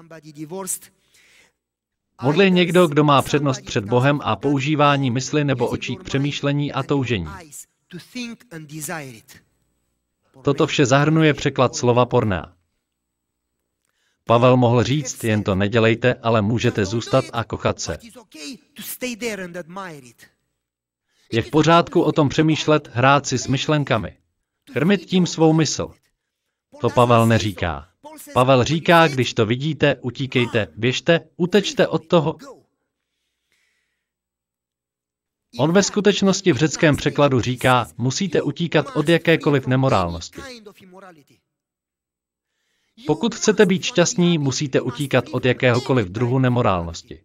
Modli 2.21 2.51
někdo, 2.51 2.87
kdo 2.87 3.03
má 3.03 3.21
přednost 3.21 3.61
před 3.65 3.85
Bohem 3.85 4.19
a 4.23 4.35
používání 4.35 5.11
mysli 5.11 5.43
nebo 5.43 5.67
očí 5.67 5.95
k 5.95 6.03
přemýšlení 6.03 6.73
a 6.73 6.83
toužení. 6.83 7.27
Toto 10.41 10.67
vše 10.67 10.85
zahrnuje 10.85 11.33
překlad 11.33 11.75
slova 11.75 12.05
porná. 12.05 12.53
Pavel 14.31 14.57
mohl 14.57 14.83
říct, 14.83 15.23
jen 15.23 15.43
to 15.43 15.55
nedělejte, 15.55 16.13
ale 16.13 16.41
můžete 16.41 16.85
zůstat 16.85 17.25
a 17.33 17.43
kochat 17.43 17.79
se. 17.79 17.97
Je 21.31 21.41
v 21.41 21.49
pořádku 21.49 22.01
o 22.01 22.11
tom 22.11 22.29
přemýšlet, 22.29 22.89
hrát 22.93 23.27
si 23.27 23.37
s 23.37 23.47
myšlenkami. 23.47 24.17
Krmit 24.73 25.05
tím 25.05 25.27
svou 25.27 25.53
mysl. 25.53 25.91
To 26.81 26.89
Pavel 26.89 27.27
neříká. 27.27 27.87
Pavel 28.33 28.63
říká, 28.63 29.07
když 29.07 29.33
to 29.33 29.45
vidíte, 29.45 29.95
utíkejte, 29.95 30.67
běžte, 30.75 31.19
utečte 31.37 31.87
od 31.87 32.07
toho. 32.07 32.37
On 35.59 35.71
ve 35.71 35.83
skutečnosti 35.83 36.53
v 36.53 36.57
řeckém 36.57 36.95
překladu 36.95 37.41
říká, 37.41 37.87
musíte 37.97 38.41
utíkat 38.41 38.85
od 38.95 39.09
jakékoliv 39.09 39.67
nemorálnosti. 39.67 40.41
Pokud 43.07 43.35
chcete 43.35 43.65
být 43.65 43.83
šťastní, 43.83 44.37
musíte 44.37 44.81
utíkat 44.81 45.25
od 45.31 45.45
jakéhokoliv 45.45 46.07
druhu 46.07 46.39
nemorálnosti. 46.39 47.21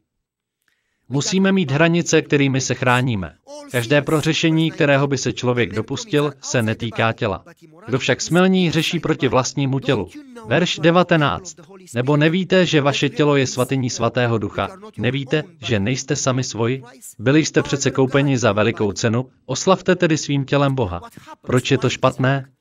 Musíme 1.09 1.53
mít 1.53 1.71
hranice, 1.71 2.23
kterými 2.23 2.61
se 2.61 2.75
chráníme. 2.75 3.35
Každé 3.71 4.03
prohřešení, 4.03 4.71
kterého 4.71 5.07
by 5.07 5.19
se 5.19 5.33
člověk 5.33 5.75
dopustil, 5.75 6.33
se 6.41 6.63
netýká 6.63 7.13
těla. 7.13 7.45
Kdo 7.87 7.99
však 7.99 8.21
smilní, 8.21 8.69
hřeší 8.69 9.01
proti 9.01 9.29
vlastnímu 9.29 9.79
tělu. 9.79 10.09
Verš 10.47 10.79
19. 10.79 11.57
Nebo 11.95 12.17
nevíte, 12.17 12.67
že 12.67 12.81
vaše 12.81 13.09
tělo 13.09 13.37
je 13.37 13.47
svatyní 13.47 13.91
svatého 13.91 14.39
ducha? 14.39 14.69
Nevíte, 14.99 15.43
že 15.63 15.81
nejste 15.81 16.17
sami 16.17 16.45
svoji? 16.45 16.83
Byli 17.19 17.45
jste 17.45 17.63
přece 17.63 17.91
koupeni 17.91 18.39
za 18.39 18.53
velikou 18.53 18.93
cenu, 18.93 19.27
oslavte 19.47 19.97
tedy 19.97 20.19
svým 20.19 20.45
tělem 20.45 20.75
Boha. 20.75 21.01
Proč 21.43 21.71
je 21.71 21.79
to 21.79 21.91
špatné? 21.91 22.56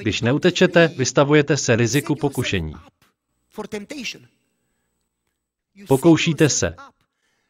Když 0.00 0.20
neutečete, 0.20 0.88
vystavujete 0.88 1.56
se 1.56 1.76
riziku 1.76 2.14
pokušení. 2.14 2.74
Pokoušíte 5.88 6.48
se. 6.48 6.74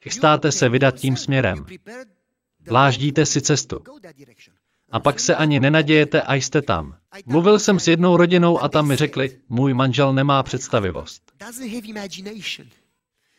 Chystáte 0.02 0.52
se 0.52 0.68
vydat 0.68 0.94
tím 0.94 1.16
směrem. 1.16 1.66
Dláždíte 2.60 3.26
si 3.26 3.40
cestu. 3.40 3.80
A 4.90 5.00
pak 5.00 5.20
se 5.20 5.36
ani 5.36 5.60
nenadějete 5.60 6.22
a 6.22 6.34
jste 6.34 6.62
tam. 6.62 6.96
Mluvil 7.26 7.58
jsem 7.58 7.80
s 7.80 7.88
jednou 7.88 8.16
rodinou 8.16 8.62
a 8.62 8.68
tam 8.68 8.88
mi 8.88 8.96
řekli, 8.96 9.40
můj 9.48 9.74
manžel 9.74 10.12
nemá 10.12 10.42
představivost. 10.42 11.22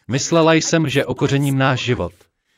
Myslela 0.08 0.54
jsem, 0.54 0.90
že 0.90 1.06
okořením 1.06 1.58
náš 1.58 1.84
život. 1.84 2.14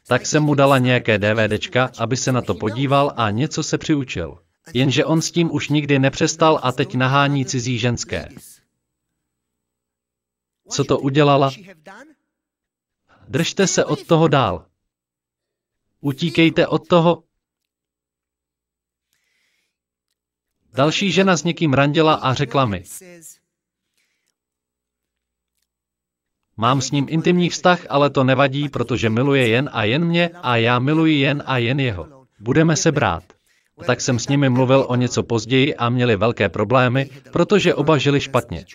Tak 0.07 0.25
jsem 0.25 0.43
mu 0.43 0.55
dala 0.55 0.77
nějaké 0.77 1.17
DVDčka, 1.17 1.91
aby 1.97 2.17
se 2.17 2.31
na 2.31 2.41
to 2.41 2.55
podíval 2.55 3.13
a 3.17 3.31
něco 3.31 3.63
se 3.63 3.77
přiučil. 3.77 4.37
Jenže 4.73 5.05
on 5.05 5.21
s 5.21 5.31
tím 5.31 5.51
už 5.51 5.69
nikdy 5.69 5.99
nepřestal 5.99 6.59
a 6.63 6.71
teď 6.71 6.95
nahání 6.95 7.45
cizí 7.45 7.77
ženské. 7.77 8.29
Co 10.69 10.83
to 10.83 10.99
udělala? 10.99 11.51
Držte 13.27 13.67
se 13.67 13.85
od 13.85 14.07
toho 14.07 14.27
dál. 14.27 14.65
Utíkejte 16.01 16.67
od 16.67 16.87
toho. 16.87 17.23
Další 20.73 21.11
žena 21.11 21.37
s 21.37 21.43
někým 21.43 21.73
randila 21.73 22.13
a 22.13 22.33
řekla 22.33 22.65
mi, 22.65 22.83
mám 26.57 26.81
s 26.81 26.91
ním 26.91 27.05
intimní 27.09 27.49
vztah, 27.49 27.85
ale 27.89 28.09
to 28.09 28.23
nevadí, 28.23 28.69
protože 28.69 29.09
miluje 29.09 29.47
jen 29.47 29.69
a 29.73 29.83
jen 29.83 30.05
mě 30.05 30.29
a 30.29 30.55
já 30.55 30.79
miluji 30.79 31.19
jen 31.19 31.43
a 31.45 31.57
jen 31.57 31.79
jeho. 31.79 32.27
Budeme 32.39 32.75
se 32.75 32.91
brát. 32.91 33.34
Tak 33.85 34.01
jsem 34.01 34.19
s 34.19 34.27
nimi 34.27 34.49
mluvil 34.49 34.85
o 34.89 34.95
něco 34.95 35.23
později 35.23 35.75
a 35.75 35.89
měli 35.89 36.15
velké 36.15 36.49
problémy, 36.49 37.09
protože 37.31 37.75
oba 37.75 37.97
žili 37.97 38.21
špatně. 38.21 38.65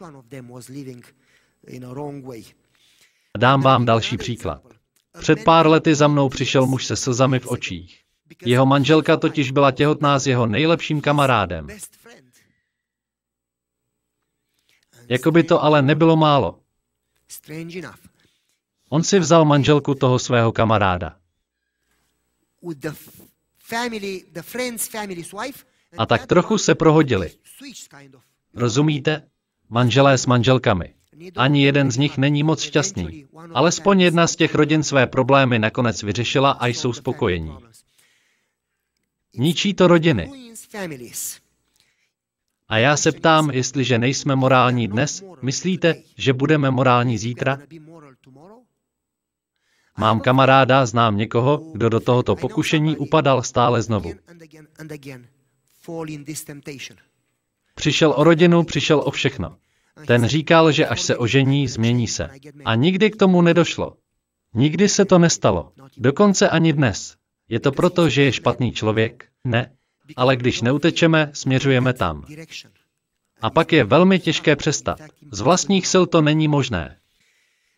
Dám 3.39 3.63
vám 3.63 3.85
další 3.85 4.17
příklad. 4.17 4.63
Před 5.21 5.45
pár 5.45 5.67
lety 5.67 5.95
za 5.95 6.09
mnou 6.09 6.29
přišel 6.29 6.67
muž 6.67 6.87
se 6.87 6.97
slzami 6.97 7.39
v 7.39 7.47
očích. 7.47 8.01
Jeho 8.45 8.67
manželka 8.67 9.17
totiž 9.17 9.51
byla 9.51 9.71
těhotná 9.71 10.19
s 10.19 10.27
jeho 10.27 10.47
nejlepším 10.47 11.01
kamarádem. 11.01 11.67
Jakoby 15.09 15.43
to 15.43 15.63
ale 15.63 15.83
nebylo 15.83 16.17
málo. 16.17 16.59
On 18.89 19.03
si 19.03 19.19
vzal 19.19 19.45
manželku 19.45 19.95
toho 19.95 20.19
svého 20.19 20.53
kamaráda. 20.53 21.17
A 25.99 26.07
tak 26.07 26.27
trochu 26.27 26.59
se 26.59 26.75
prohodili. 26.75 27.31
Rozumíte? 28.55 29.23
Manželé 29.69 30.19
s 30.19 30.27
manželkami. 30.27 30.95
Ani 31.37 31.65
jeden 31.65 31.91
z 31.91 31.97
nich 31.97 32.19
není 32.19 32.43
moc 32.43 32.63
šťastný. 32.63 33.27
Alespoň 33.55 34.01
jedna 34.01 34.27
z 34.27 34.37
těch 34.37 34.55
rodin 34.55 34.83
své 34.83 35.07
problémy 35.07 35.59
nakonec 35.59 36.03
vyřešila 36.03 36.51
a 36.51 36.67
jsou 36.67 36.93
spokojení. 36.93 37.57
Ničí 39.35 39.75
to 39.75 39.89
rodiny. 39.89 40.55
A 42.69 42.79
já 42.79 42.97
se 42.97 43.13
ptám, 43.13 43.51
jestliže 43.51 43.99
nejsme 43.99 44.37
morální 44.37 44.89
dnes, 44.89 45.25
myslíte, 45.43 45.95
že 46.17 46.33
budeme 46.33 46.71
morální 46.71 47.19
zítra? 47.19 47.59
Mám 49.99 50.21
kamaráda, 50.21 50.87
znám 50.87 51.17
někoho, 51.17 51.63
kdo 51.73 51.89
do 51.89 52.01
tohoto 52.01 52.37
pokušení 52.37 52.97
upadal 52.97 53.43
stále 53.43 53.83
znovu. 53.83 54.13
Přišel 57.75 58.15
o 58.17 58.25
rodinu, 58.25 58.65
přišel 58.65 59.03
o 59.05 59.11
všechno. 59.11 59.57
Ten 60.07 60.27
říkal, 60.27 60.73
že 60.73 60.87
až 60.87 61.03
se 61.03 61.17
ožení, 61.17 61.69
změní 61.69 62.07
se. 62.07 62.29
A 62.65 62.75
nikdy 62.75 63.11
k 63.11 63.17
tomu 63.17 63.43
nedošlo. 63.43 63.97
Nikdy 64.55 64.89
se 64.89 65.05
to 65.05 65.19
nestalo. 65.19 65.73
Dokonce 65.97 66.49
ani 66.49 66.73
dnes. 66.73 67.17
Je 67.49 67.61
to 67.61 67.73
proto, 67.73 68.09
že 68.09 68.23
je 68.23 68.33
špatný 68.33 68.73
člověk? 68.73 69.29
Ne. 69.45 69.73
Ale 70.17 70.37
když 70.37 70.63
neutečeme, 70.63 71.31
směřujeme 71.35 71.93
tam. 71.93 72.25
A 73.43 73.51
pak 73.51 73.73
je 73.73 73.85
velmi 73.85 74.19
těžké 74.19 74.57
přestat. 74.57 75.01
Z 75.33 75.41
vlastních 75.41 75.87
sil 75.93 76.05
to 76.07 76.23
není 76.23 76.49
možné. 76.49 76.97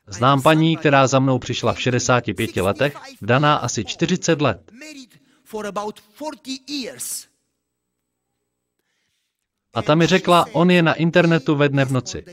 Znám 0.07 0.43
paní, 0.43 0.77
která 0.77 1.07
za 1.07 1.19
mnou 1.19 1.39
přišla 1.39 1.73
v 1.73 1.81
65 1.81 2.57
letech, 2.57 2.97
vdaná 3.21 3.57
asi 3.57 3.85
40 3.85 4.41
let. 4.41 4.73
A 9.75 9.83
ta 9.83 9.95
mi 9.95 10.07
řekla, 10.07 10.47
on 10.53 10.71
je 10.71 10.83
na 10.83 10.95
internetu 10.95 11.57
ve 11.57 11.69
dne 11.69 11.85
v 11.85 11.93
noci. 11.93 12.25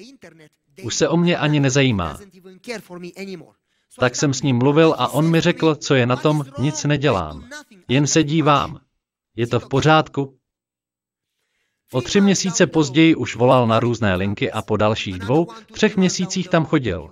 Už 0.84 0.96
se 0.96 1.08
o 1.08 1.18
mě 1.18 1.38
ani 1.38 1.60
nezajímá. 1.60 2.20
Tak 4.00 4.16
jsem 4.16 4.34
s 4.34 4.42
ním 4.42 4.58
mluvil 4.58 4.96
a 4.98 5.08
on 5.08 5.32
mi 5.32 5.42
řekl, 5.42 5.76
co 5.76 5.96
je 5.96 6.06
na 6.06 6.16
tom, 6.16 6.46
nic 6.60 6.84
nedělám. 6.84 7.50
Jen 7.88 8.08
se 8.08 8.24
dívám. 8.24 8.80
Je 9.36 9.48
to 9.48 9.60
v 9.60 9.70
pořádku? 9.70 10.39
O 11.94 12.02
tři 12.02 12.22
měsíce 12.22 12.68
později 12.68 13.16
už 13.16 13.36
volal 13.36 13.68
na 13.68 13.80
různé 13.80 14.16
linky 14.16 14.52
a 14.52 14.62
po 14.62 14.78
dalších 14.78 15.20
dvou, 15.20 15.48
třech 15.72 15.98
měsících 15.98 16.50
tam 16.50 16.66
chodil. 16.66 17.10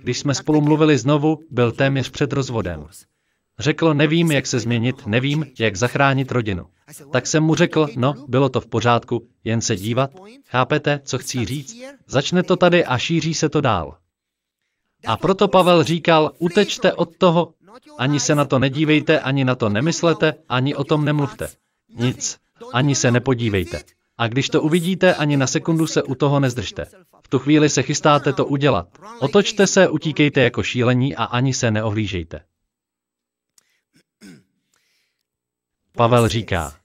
Když 0.00 0.18
jsme 0.18 0.34
spolu 0.34 0.60
mluvili 0.60 0.98
znovu, 0.98 1.38
byl 1.50 1.72
téměř 1.72 2.10
před 2.10 2.32
rozvodem. 2.32 2.86
Řekl, 3.58 3.94
nevím, 3.94 4.32
jak 4.32 4.46
se 4.46 4.60
změnit, 4.60 5.06
nevím, 5.06 5.46
jak 5.58 5.76
zachránit 5.76 6.32
rodinu. 6.32 6.66
Tak 7.12 7.26
jsem 7.26 7.42
mu 7.42 7.54
řekl, 7.54 7.88
no, 7.96 8.14
bylo 8.28 8.48
to 8.48 8.60
v 8.60 8.66
pořádku, 8.66 9.28
jen 9.44 9.60
se 9.60 9.76
dívat. 9.76 10.10
Chápete, 10.46 11.00
co 11.04 11.18
chci 11.18 11.44
říct? 11.44 11.76
Začne 12.06 12.42
to 12.42 12.56
tady 12.56 12.84
a 12.84 12.98
šíří 12.98 13.34
se 13.34 13.48
to 13.48 13.60
dál. 13.60 13.98
A 15.06 15.16
proto 15.16 15.48
Pavel 15.48 15.82
říkal, 15.82 16.32
utečte 16.38 16.92
od 16.92 17.16
toho, 17.16 17.54
ani 17.98 18.20
se 18.20 18.34
na 18.34 18.44
to 18.44 18.58
nedívejte, 18.58 19.20
ani 19.20 19.44
na 19.44 19.54
to 19.54 19.68
nemyslete, 19.68 20.34
ani 20.48 20.74
o 20.74 20.84
tom 20.84 21.04
nemluvte. 21.04 21.48
Nic, 21.96 22.38
ani 22.72 22.94
se 22.94 23.10
nepodívejte. 23.10 23.82
A 24.18 24.28
když 24.28 24.48
to 24.48 24.62
uvidíte, 24.62 25.14
ani 25.14 25.36
na 25.36 25.46
sekundu 25.46 25.86
se 25.86 26.02
u 26.02 26.14
toho 26.14 26.40
nezdržte. 26.40 26.84
V 27.24 27.28
tu 27.28 27.38
chvíli 27.38 27.68
se 27.68 27.82
chystáte 27.82 28.32
to 28.32 28.46
udělat. 28.46 28.88
Otočte 29.20 29.66
se, 29.66 29.88
utíkejte 29.88 30.40
jako 30.40 30.62
šílení 30.62 31.16
a 31.16 31.24
ani 31.24 31.54
se 31.54 31.70
neohlížejte. 31.70 32.40
Pavel 35.96 36.28
říká, 36.28 36.76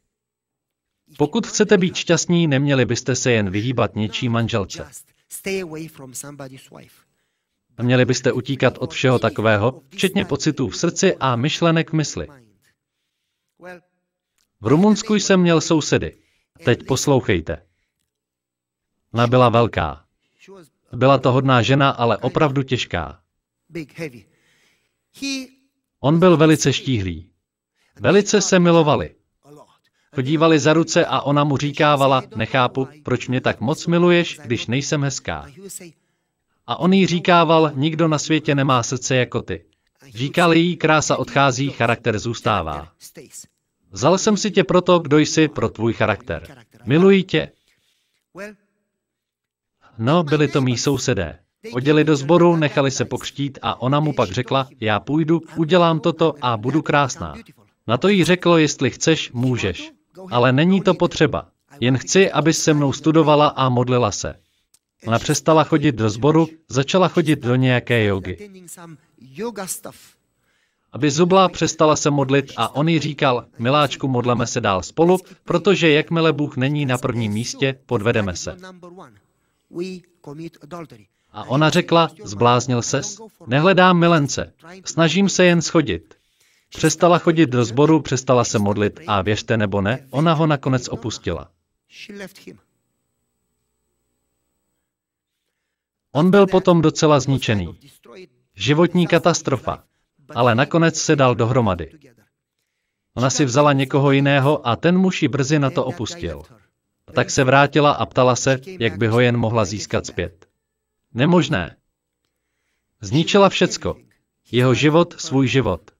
pokud 1.18 1.48
chcete 1.48 1.78
být 1.78 1.96
šťastní, 1.96 2.48
neměli 2.48 2.86
byste 2.86 3.16
se 3.16 3.32
jen 3.32 3.50
vyhýbat 3.50 3.96
něčí 3.96 4.30
manželce. 4.30 4.90
Měli 7.82 8.06
byste 8.06 8.32
utíkat 8.32 8.78
od 8.78 8.94
všeho 8.94 9.20
takového, 9.20 9.82
včetně 9.90 10.26
pocitů 10.26 10.70
v 10.70 10.78
srdci 10.78 11.16
a 11.20 11.36
myšlenek 11.36 11.90
v 11.90 11.94
mysli. 11.94 12.28
V 14.62 14.68
Rumunsku 14.68 15.16
jsem 15.16 15.42
měl 15.42 15.62
sousedy. 15.62 16.18
Teď 16.66 16.86
poslouchejte. 16.88 17.66
Ona 19.14 19.28
byla 19.28 19.50
velká. 19.50 20.06
Byla 20.94 21.18
to 21.18 21.32
hodná 21.32 21.62
žena, 21.62 21.90
ale 21.90 22.18
opravdu 22.18 22.64
těžká. 22.64 23.20
On 26.00 26.20
byl 26.20 26.38
velice 26.38 26.74
štíhlý. 26.74 27.30
Velice 28.00 28.42
se 28.42 28.60
milovali. 28.60 29.16
Chodívali 30.16 30.60
za 30.60 30.74
ruce 30.74 31.06
a 31.06 31.22
ona 31.22 31.44
mu 31.44 31.58
říkávala, 31.58 32.24
nechápu, 32.36 32.88
proč 33.04 33.28
mě 33.28 33.42
tak 33.42 33.62
moc 33.62 33.88
miluješ, 33.88 34.40
když 34.44 34.68
nejsem 34.68 35.04
hezká. 35.04 35.46
A 36.68 36.80
on 36.80 36.94
jí 36.94 37.08
říkával, 37.08 37.72
nikdo 37.76 38.08
na 38.08 38.20
světě 38.20 38.56
nemá 38.56 38.84
srdce 38.84 39.16
jako 39.16 39.42
ty. 39.42 39.66
Říkal 40.08 40.54
jí, 40.54 40.78
krása 40.78 41.18
odchází, 41.18 41.70
charakter 41.70 42.20
zůstává. 42.20 42.92
Vzal 43.92 44.18
jsem 44.18 44.38
si 44.38 44.52
tě 44.52 44.64
proto, 44.64 45.00
kdo 45.00 45.18
jsi, 45.18 45.48
pro 45.48 45.70
tvůj 45.70 45.94
charakter. 45.94 46.66
Miluji 46.86 47.24
tě. 47.24 47.52
No, 49.98 50.24
byli 50.24 50.48
to 50.48 50.62
mý 50.62 50.78
sousedé. 50.78 51.40
Odjeli 51.74 52.04
do 52.04 52.16
sboru, 52.16 52.56
nechali 52.56 52.92
se 52.92 53.06
pokřtít 53.06 53.60
a 53.62 53.82
ona 53.82 54.00
mu 54.00 54.14
pak 54.14 54.32
řekla, 54.32 54.68
já 54.82 55.00
půjdu, 55.00 55.42
udělám 55.56 56.00
toto 56.00 56.34
a 56.42 56.58
budu 56.58 56.82
krásná. 56.82 57.36
Na 57.88 57.98
to 57.98 58.08
jí 58.08 58.24
řeklo, 58.24 58.58
jestli 58.58 58.90
chceš, 58.90 59.32
můžeš. 59.32 59.92
Ale 60.32 60.52
není 60.52 60.82
to 60.82 60.94
potřeba. 60.94 61.50
Jen 61.80 61.98
chci, 61.98 62.32
abys 62.32 62.64
se 62.64 62.74
mnou 62.74 62.94
studovala 62.94 63.48
a 63.48 63.70
modlila 63.70 64.12
se. 64.12 64.36
Ona 65.08 65.20
přestala 65.20 65.64
chodit 65.64 65.96
do 65.96 66.10
sboru, 66.10 66.48
začala 66.70 67.08
chodit 67.08 67.40
do 67.40 67.56
nějaké 67.56 68.06
jogy. 68.06 68.50
Aby 70.92 71.12
zubla, 71.12 71.50
přestala 71.50 71.96
se 71.96 72.12
modlit 72.12 72.54
a 72.58 72.76
on 72.76 72.90
jí 72.90 73.00
říkal, 73.00 73.46
miláčku, 73.60 74.08
modleme 74.08 74.48
se 74.48 74.62
dál 74.62 74.84
spolu, 74.84 75.18
protože 75.44 75.92
jakmile 75.92 76.34
Bůh 76.34 76.58
není 76.58 76.86
na 76.86 76.98
prvním 76.98 77.32
místě, 77.32 77.80
podvedeme 77.86 78.36
se. 78.36 78.58
A 81.32 81.44
ona 81.44 81.70
řekla, 81.70 82.10
zbláznil 82.24 82.82
ses, 82.82 83.18
nehledám 83.48 84.00
milence, 84.00 84.54
snažím 84.86 85.30
se 85.30 85.46
jen 85.46 85.62
schodit. 85.62 86.14
Přestala 86.70 87.18
chodit 87.18 87.50
do 87.50 87.66
sboru, 87.66 88.02
přestala 88.02 88.44
se 88.44 88.60
modlit 88.60 89.00
a 89.08 89.22
věřte 89.22 89.58
nebo 89.58 89.82
ne, 89.82 90.08
ona 90.10 90.34
ho 90.34 90.48
nakonec 90.48 90.88
opustila. 90.88 91.50
On 96.12 96.32
byl 96.32 96.48
potom 96.48 96.82
docela 96.82 97.20
zničený. 97.20 97.80
Životní 98.56 99.08
katastrofa. 99.08 99.84
Ale 100.36 100.56
nakonec 100.56 101.02
se 101.02 101.16
dal 101.16 101.36
dohromady. 101.36 101.92
Ona 103.16 103.30
si 103.30 103.46
vzala 103.46 103.74
někoho 103.74 104.12
jiného 104.12 104.68
a 104.68 104.76
ten 104.76 104.98
muž 104.98 105.22
ji 105.22 105.28
brzy 105.28 105.60
na 105.60 105.70
to 105.70 105.86
opustil. 105.86 106.42
A 107.08 107.12
tak 107.12 107.30
se 107.30 107.44
vrátila 107.44 107.92
a 107.92 108.06
ptala 108.06 108.36
se, 108.36 108.60
jak 108.80 108.98
by 108.98 109.08
ho 109.08 109.20
jen 109.20 109.38
mohla 109.38 109.66
získat 109.66 110.06
zpět. 110.06 110.46
Nemožné. 111.14 111.76
Zničila 113.02 113.50
všecko. 113.50 113.96
Jeho 114.52 114.74
život, 114.74 115.16
svůj 115.18 115.48
život. 115.48 115.92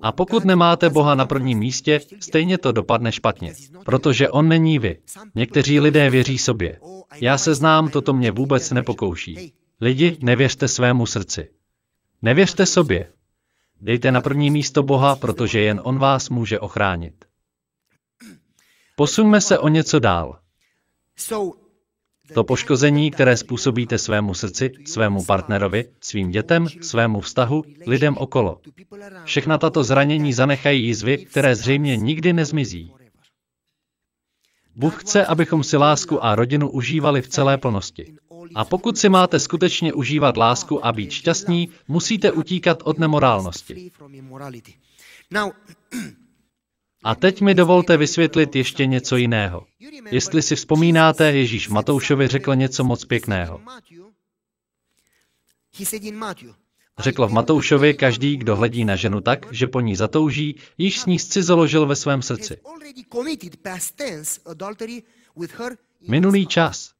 A 0.00 0.12
pokud 0.12 0.44
nemáte 0.44 0.90
Boha 0.90 1.14
na 1.14 1.26
prvním 1.26 1.58
místě, 1.58 2.00
stejně 2.20 2.58
to 2.58 2.72
dopadne 2.72 3.12
špatně. 3.12 3.54
Protože 3.84 4.28
On 4.28 4.48
není 4.48 4.78
vy. 4.78 4.98
Někteří 5.34 5.80
lidé 5.80 6.10
věří 6.10 6.38
sobě. 6.38 6.80
Já 7.14 7.38
se 7.38 7.54
znám, 7.54 7.88
toto 7.88 8.12
mě 8.12 8.30
vůbec 8.30 8.70
nepokouší. 8.70 9.52
Lidi, 9.80 10.18
nevěřte 10.22 10.68
svému 10.68 11.06
srdci. 11.06 11.48
Nevěřte 12.22 12.66
sobě. 12.66 13.12
Dejte 13.84 14.12
na 14.12 14.20
první 14.20 14.50
místo 14.50 14.82
Boha, 14.82 15.16
protože 15.16 15.60
jen 15.60 15.80
On 15.84 15.98
vás 15.98 16.30
může 16.30 16.60
ochránit. 16.60 17.24
Posuňme 18.96 19.40
se 19.40 19.58
o 19.58 19.68
něco 19.68 19.98
dál. 19.98 20.38
To 22.34 22.44
poškození, 22.44 23.10
které 23.10 23.36
způsobíte 23.36 23.98
svému 23.98 24.34
srdci, 24.34 24.72
svému 24.86 25.24
partnerovi, 25.24 25.84
svým 26.00 26.30
dětem, 26.30 26.68
svému 26.68 27.20
vztahu, 27.20 27.62
lidem 27.86 28.16
okolo. 28.16 28.60
Všechna 29.24 29.58
tato 29.58 29.84
zranění 29.84 30.32
zanechají 30.32 30.86
jizvy, 30.86 31.18
které 31.18 31.56
zřejmě 31.56 31.96
nikdy 31.96 32.32
nezmizí. 32.32 32.92
Bůh 34.76 35.02
chce, 35.02 35.26
abychom 35.26 35.64
si 35.64 35.76
lásku 35.76 36.24
a 36.24 36.34
rodinu 36.34 36.70
užívali 36.70 37.22
v 37.22 37.28
celé 37.28 37.58
plnosti. 37.58 38.16
A 38.54 38.64
pokud 38.64 38.98
si 38.98 39.08
máte 39.08 39.40
skutečně 39.40 39.92
užívat 39.92 40.36
lásku 40.36 40.86
a 40.86 40.92
být 40.92 41.10
šťastní, 41.10 41.68
musíte 41.88 42.32
utíkat 42.32 42.82
od 42.84 42.98
nemorálnosti. 42.98 43.90
A 47.04 47.14
teď 47.14 47.40
mi 47.40 47.54
dovolte 47.54 47.96
vysvětlit 47.96 48.56
ještě 48.56 48.86
něco 48.86 49.16
jiného. 49.16 49.66
Jestli 50.10 50.42
si 50.42 50.56
vzpomínáte, 50.56 51.32
Ježíš 51.32 51.68
Matoušovi 51.68 52.28
řekl 52.28 52.54
něco 52.54 52.84
moc 52.84 53.04
pěkného. 53.04 53.60
Řekl 56.98 57.26
v 57.26 57.32
Matoušovi, 57.32 57.94
každý, 57.94 58.36
kdo 58.36 58.56
hledí 58.56 58.84
na 58.84 58.96
ženu 58.96 59.20
tak, 59.20 59.46
že 59.52 59.66
po 59.66 59.80
ní 59.80 59.96
zatouží, 59.96 60.56
již 60.78 61.00
s 61.00 61.06
ní 61.06 61.18
zcizoložil 61.18 61.86
ve 61.86 61.96
svém 61.96 62.22
srdci. 62.22 62.60
Minulý 66.08 66.46
čas. 66.46 66.93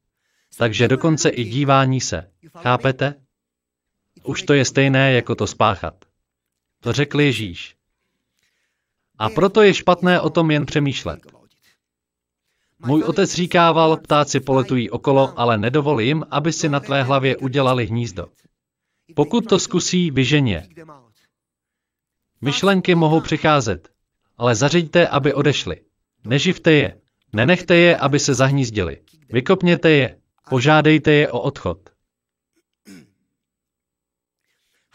Takže 0.59 0.89
dokonce 0.89 1.29
i 1.29 1.45
dívání 1.45 2.01
se. 2.01 2.31
Chápete? 2.59 3.15
Už 4.25 4.43
to 4.43 4.55
je 4.55 4.65
stejné, 4.65 5.13
jako 5.13 5.35
to 5.35 5.47
spáchat. 5.47 6.05
To 6.81 6.93
řekl 6.93 7.21
Ježíš. 7.21 7.77
A 9.19 9.31
proto 9.31 9.63
je 9.63 9.75
špatné 9.75 10.21
o 10.21 10.31
tom 10.31 10.51
jen 10.51 10.67
přemýšlet. 10.67 11.21
Můj 12.87 13.03
otec 13.03 13.35
říkával, 13.35 13.97
ptáci 13.97 14.41
poletují 14.41 14.91
okolo, 14.91 15.41
ale 15.41 15.59
nedovol 15.59 16.01
jim, 16.01 16.25
aby 16.31 16.53
si 16.53 16.69
na 16.69 16.81
tvé 16.81 17.03
hlavě 17.03 17.37
udělali 17.37 17.87
hnízdo. 17.87 18.29
Pokud 19.15 19.49
to 19.49 19.59
zkusí, 19.59 20.11
vyženě. 20.11 20.69
Myšlenky 22.41 22.95
mohou 22.95 23.21
přicházet, 23.21 23.89
ale 24.37 24.55
zařiďte, 24.55 25.09
aby 25.09 25.35
odešly. 25.35 25.81
Neživte 26.25 26.73
je. 26.73 27.01
Nenechte 27.33 27.77
je, 27.77 27.97
aby 27.97 28.19
se 28.19 28.35
zahnízdili. 28.35 29.01
Vykopněte 29.29 29.91
je. 29.91 30.19
Požádejte 30.49 31.13
je 31.13 31.33
o 31.33 31.41
odchod. 31.41 31.91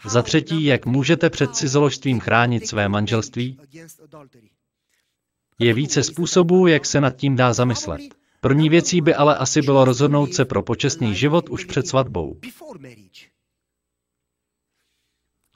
Za 0.04 0.22
třetí, 0.22 0.64
jak 0.64 0.86
můžete 0.86 1.30
před 1.30 1.56
cizoložstvím 1.56 2.20
chránit 2.20 2.66
své 2.66 2.88
manželství? 2.88 3.58
Je 5.58 5.74
více 5.74 6.02
způsobů, 6.02 6.66
jak 6.66 6.86
se 6.86 7.00
nad 7.00 7.16
tím 7.16 7.36
dá 7.36 7.52
zamyslet. 7.52 8.00
První 8.40 8.68
věcí 8.68 9.00
by 9.00 9.14
ale 9.14 9.36
asi 9.36 9.62
bylo 9.62 9.84
rozhodnout 9.84 10.34
se 10.34 10.44
pro 10.44 10.62
počestný 10.62 11.14
život 11.14 11.48
už 11.48 11.64
před 11.64 11.88
svatbou. 11.88 12.40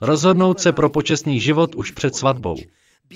Rozhodnout 0.01 0.59
se 0.59 0.73
pro 0.73 0.89
počestný 0.89 1.39
život 1.39 1.75
už 1.75 1.91
před 1.91 2.15
svatbou. 2.15 2.55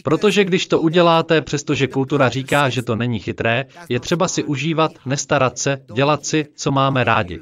Protože 0.03 0.43
když 0.43 0.67
to 0.67 0.81
uděláte, 0.81 1.41
přestože 1.41 1.87
kultura 1.87 2.29
říká, 2.29 2.69
že 2.69 2.81
to 2.81 2.95
není 2.95 3.19
chytré, 3.19 3.65
je 3.89 3.99
třeba 3.99 4.27
si 4.27 4.43
užívat, 4.43 4.91
nestarat 5.05 5.59
se, 5.59 5.81
dělat 5.93 6.25
si, 6.25 6.45
co 6.55 6.71
máme 6.71 7.03
rádi. 7.03 7.39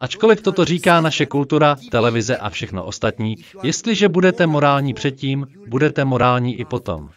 Ačkoliv 0.00 0.42
toto 0.42 0.64
říká 0.64 1.00
naše 1.00 1.26
kultura, 1.26 1.76
televize 1.90 2.36
a 2.36 2.50
všechno 2.50 2.84
ostatní, 2.84 3.36
jestliže 3.62 4.08
budete 4.08 4.46
morální 4.46 4.94
předtím, 4.94 5.46
budete 5.66 6.04
morální 6.04 6.60
i 6.60 6.64
potom. 6.64 7.10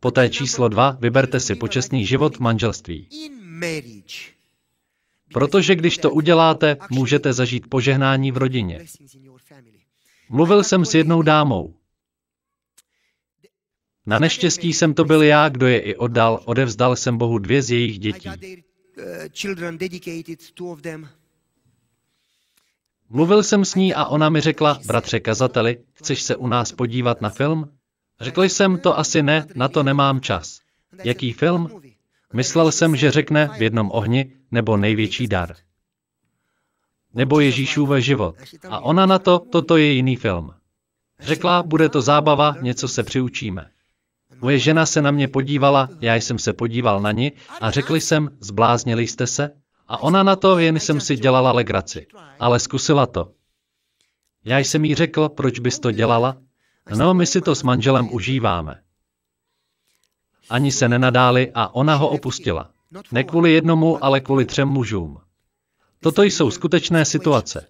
Poté 0.00 0.28
číslo 0.28 0.68
dva, 0.68 0.96
vyberte 1.00 1.40
si 1.40 1.54
počestný 1.54 2.06
život 2.06 2.36
v 2.36 2.40
manželství. 2.40 3.08
Protože 5.32 5.74
když 5.74 5.98
to 5.98 6.10
uděláte, 6.10 6.76
můžete 6.90 7.32
zažít 7.32 7.66
požehnání 7.68 8.32
v 8.32 8.36
rodině. 8.36 8.86
Mluvil 10.30 10.64
jsem 10.64 10.84
s 10.84 10.94
jednou 10.94 11.22
dámou. 11.22 11.74
Na 14.10 14.18
neštěstí 14.18 14.72
jsem 14.72 14.94
to 14.94 15.04
byl 15.04 15.22
já, 15.22 15.48
kdo 15.48 15.66
je 15.66 15.80
i 15.80 15.96
oddal, 15.96 16.40
odevzdal 16.44 16.96
jsem 16.96 17.18
Bohu 17.18 17.38
dvě 17.38 17.62
z 17.62 17.70
jejich 17.70 17.98
dětí. 17.98 18.28
uh. 18.28 18.34
Mluvil 23.08 23.42
jsem 23.42 23.64
s 23.64 23.74
ní 23.74 23.94
a 23.94 24.04
ona 24.04 24.28
mi 24.28 24.40
řekla, 24.40 24.80
bratře 24.86 25.20
kazateli, 25.20 25.78
chceš 25.92 26.22
se 26.22 26.36
u 26.36 26.46
nás 26.46 26.72
podívat 26.72 27.20
na 27.20 27.30
film? 27.30 27.68
Řekl 28.20 28.42
jsem, 28.42 28.78
to 28.78 28.98
asi 28.98 29.22
ne, 29.22 29.46
na 29.54 29.68
to 29.68 29.82
nemám 29.82 30.20
čas. 30.20 30.60
Jaký 31.04 31.32
film? 31.32 31.80
Myslel 32.32 32.72
jsem, 32.72 32.96
že 32.96 33.10
řekne 33.10 33.50
v 33.58 33.62
jednom 33.62 33.90
ohni, 33.92 34.32
nebo 34.50 34.76
největší 34.76 35.26
dar. 35.26 35.56
Nebo 37.14 37.40
Ježíšův 37.40 37.88
život. 37.98 38.36
A 38.68 38.80
ona 38.80 39.06
na 39.06 39.18
to, 39.18 39.38
toto 39.38 39.76
je 39.76 39.92
jiný 39.92 40.16
film. 40.16 40.54
Řekla, 41.20 41.62
bude 41.62 41.88
to 41.88 42.02
zábava, 42.02 42.56
něco 42.60 42.88
se 42.88 43.02
přiučíme. 43.02 43.70
Moje 44.40 44.58
žena 44.58 44.86
se 44.86 45.02
na 45.02 45.10
mě 45.10 45.28
podívala, 45.28 45.88
já 46.00 46.14
jsem 46.14 46.38
se 46.38 46.52
podíval 46.52 47.00
na 47.00 47.12
ní 47.12 47.32
a 47.60 47.70
řekli 47.70 48.00
jsem, 48.00 48.28
zbláznili 48.40 49.06
jste 49.06 49.26
se? 49.26 49.50
A 49.88 50.02
ona 50.02 50.22
na 50.22 50.36
to, 50.36 50.58
jen 50.58 50.80
jsem 50.80 51.00
si 51.00 51.16
dělala 51.16 51.52
legraci. 51.52 52.06
Ale 52.38 52.58
zkusila 52.58 53.06
to. 53.06 53.32
Já 54.44 54.58
jsem 54.58 54.84
jí 54.84 54.94
řekl, 54.94 55.28
proč 55.28 55.58
bys 55.58 55.78
to 55.78 55.92
dělala? 55.92 56.36
No, 56.96 57.14
my 57.14 57.26
si 57.26 57.40
to 57.40 57.54
s 57.54 57.62
manželem 57.62 58.08
užíváme. 58.12 58.80
Ani 60.50 60.72
se 60.72 60.88
nenadáli 60.88 61.52
a 61.54 61.74
ona 61.74 61.94
ho 61.94 62.08
opustila. 62.08 62.70
Ne 63.12 63.24
kvůli 63.24 63.52
jednomu, 63.52 64.04
ale 64.04 64.20
kvůli 64.20 64.44
třem 64.44 64.68
mužům. 64.68 65.20
Toto 66.00 66.22
jsou 66.22 66.50
skutečné 66.50 67.04
situace. 67.04 67.66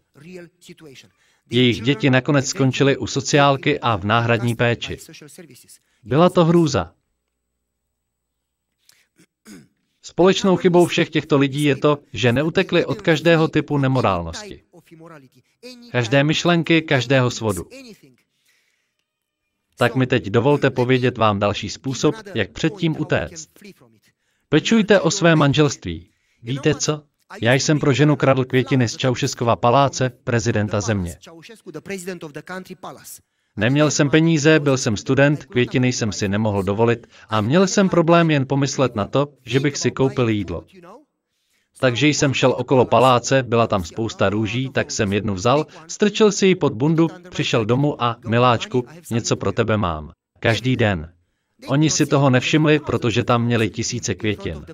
Jejich 1.50 1.80
děti 1.80 2.11
nakonec 2.11 2.46
skončily 2.46 2.96
u 2.96 3.06
sociálky 3.06 3.80
a 3.80 3.96
v 3.96 4.04
náhradní 4.04 4.54
péči. 4.54 4.98
Byla 6.03 6.31
to 6.31 6.45
hrůza. 6.45 6.95
Společnou 10.03 10.57
chybou 10.57 10.87
všech 10.87 11.11
těchto 11.11 11.39
lidí 11.39 11.65
je 11.65 11.77
to, 11.77 11.99
že 12.13 12.33
neutekli 12.33 12.85
od 12.85 13.03
každého 13.03 13.49
typu 13.49 13.79
nemorálnosti. 13.79 14.63
Každé 15.93 16.25
myšlenky, 16.25 16.83
každého 16.83 17.31
svodu. 17.31 17.67
Tak 19.77 19.95
mi 19.95 20.07
teď 20.07 20.27
dovolte 20.27 20.71
povědět 20.71 21.19
vám 21.19 21.39
další 21.39 21.71
způsob, 21.71 22.15
jak 22.35 22.51
předtím 22.51 23.01
utéct. 23.01 23.49
Pečujte 24.49 25.01
o 25.01 25.11
své 25.11 25.37
manželství. 25.37 26.11
Víte 26.43 26.75
co? 26.75 27.03
Já 27.43 27.53
jsem 27.53 27.81
pro 27.81 27.93
ženu 27.93 28.17
kradl 28.17 28.45
květiny 28.45 28.89
z 28.89 28.97
Čaušeskova 28.97 29.57
paláce, 29.57 30.11
prezidenta 30.25 30.81
země. 30.81 31.19
Neměl 33.61 33.90
jsem 33.90 34.11
peníze, 34.11 34.61
byl 34.61 34.77
jsem 34.77 34.96
student, 34.96 35.44
květiny 35.44 35.92
jsem 35.92 36.12
si 36.12 36.29
nemohl 36.29 36.62
dovolit 36.62 37.07
a 37.29 37.40
měl 37.40 37.66
jsem 37.66 37.88
problém 37.88 38.31
jen 38.31 38.46
pomyslet 38.46 38.94
na 38.94 39.07
to, 39.07 39.29
že 39.46 39.61
bych 39.61 39.77
si 39.77 39.90
koupil 39.90 40.29
jídlo. 40.29 40.64
Takže 41.81 42.09
jsem 42.09 42.35
šel 42.35 42.55
okolo 42.59 42.85
paláce, 42.85 43.42
byla 43.42 43.66
tam 43.66 43.85
spousta 43.85 44.31
růží, 44.31 44.70
tak 44.70 44.90
jsem 44.90 45.12
jednu 45.12 45.35
vzal, 45.35 45.66
strčil 45.87 46.33
si 46.33 46.46
ji 46.46 46.55
pod 46.55 46.73
bundu, 46.73 47.09
přišel 47.31 47.64
domů 47.64 48.03
a, 48.03 48.16
miláčku, 48.29 48.85
něco 49.11 49.37
pro 49.37 49.53
tebe 49.53 49.77
mám. 49.77 50.11
Každý 50.38 50.77
den. 50.77 51.12
Oni 51.66 51.90
si 51.90 52.07
toho 52.07 52.31
nevšimli, 52.31 52.79
protože 52.79 53.25
tam 53.25 53.44
měli 53.44 53.70
tisíce 53.70 54.14
květin. 54.14 54.64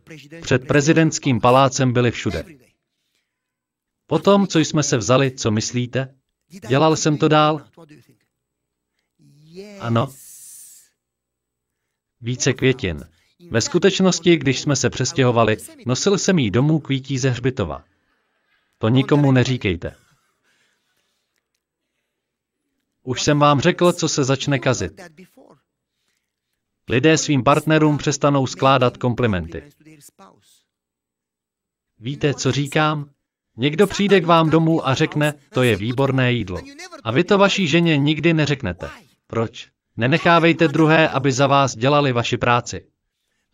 Před 0.42 0.66
prezidentským 0.66 1.40
palácem 1.40 1.92
byli 1.92 2.10
všude. 2.10 2.44
Potom, 4.06 4.46
co 4.46 4.58
jsme 4.58 4.82
se 4.82 4.96
vzali, 4.96 5.30
co 5.30 5.50
myslíte? 5.50 6.14
Dělal 6.68 6.96
jsem 6.96 7.18
to 7.18 7.28
dál? 7.28 7.60
Ano. 9.80 10.12
Více 12.20 12.52
květin. 12.52 13.04
Ve 13.50 13.60
skutečnosti, 13.60 14.36
když 14.36 14.60
jsme 14.60 14.76
se 14.76 14.90
přestěhovali, 14.90 15.56
nosil 15.86 16.18
jsem 16.18 16.38
jí 16.38 16.50
domů 16.50 16.80
kvítí 16.80 17.18
ze 17.18 17.30
hřbitova. 17.30 17.84
To 18.78 18.88
nikomu 18.88 19.32
neříkejte. 19.32 19.96
Už 23.02 23.22
jsem 23.22 23.38
vám 23.38 23.60
řekl, 23.60 23.92
co 23.92 24.08
se 24.08 24.24
začne 24.24 24.58
kazit. 24.58 25.00
Lidé 26.88 27.18
svým 27.18 27.44
partnerům 27.44 27.98
přestanou 27.98 28.46
skládat 28.46 28.96
komplimenty. 28.96 29.70
Víte, 31.98 32.34
co 32.34 32.52
říkám? 32.52 33.10
Někdo 33.56 33.86
přijde 33.86 34.20
k 34.20 34.26
vám 34.26 34.50
domů 34.50 34.88
a 34.88 34.94
řekne, 34.94 35.34
to 35.50 35.62
je 35.62 35.76
výborné 35.76 36.32
jídlo. 36.32 36.60
A 37.04 37.10
vy 37.10 37.24
to 37.24 37.38
vaší 37.38 37.68
ženě 37.68 37.96
nikdy 37.96 38.34
neřeknete. 38.34 39.05
Proč? 39.26 39.68
Nenechávejte 39.96 40.68
druhé, 40.68 41.08
aby 41.08 41.32
za 41.32 41.46
vás 41.46 41.76
dělali 41.76 42.12
vaši 42.12 42.36
práci. 42.36 42.86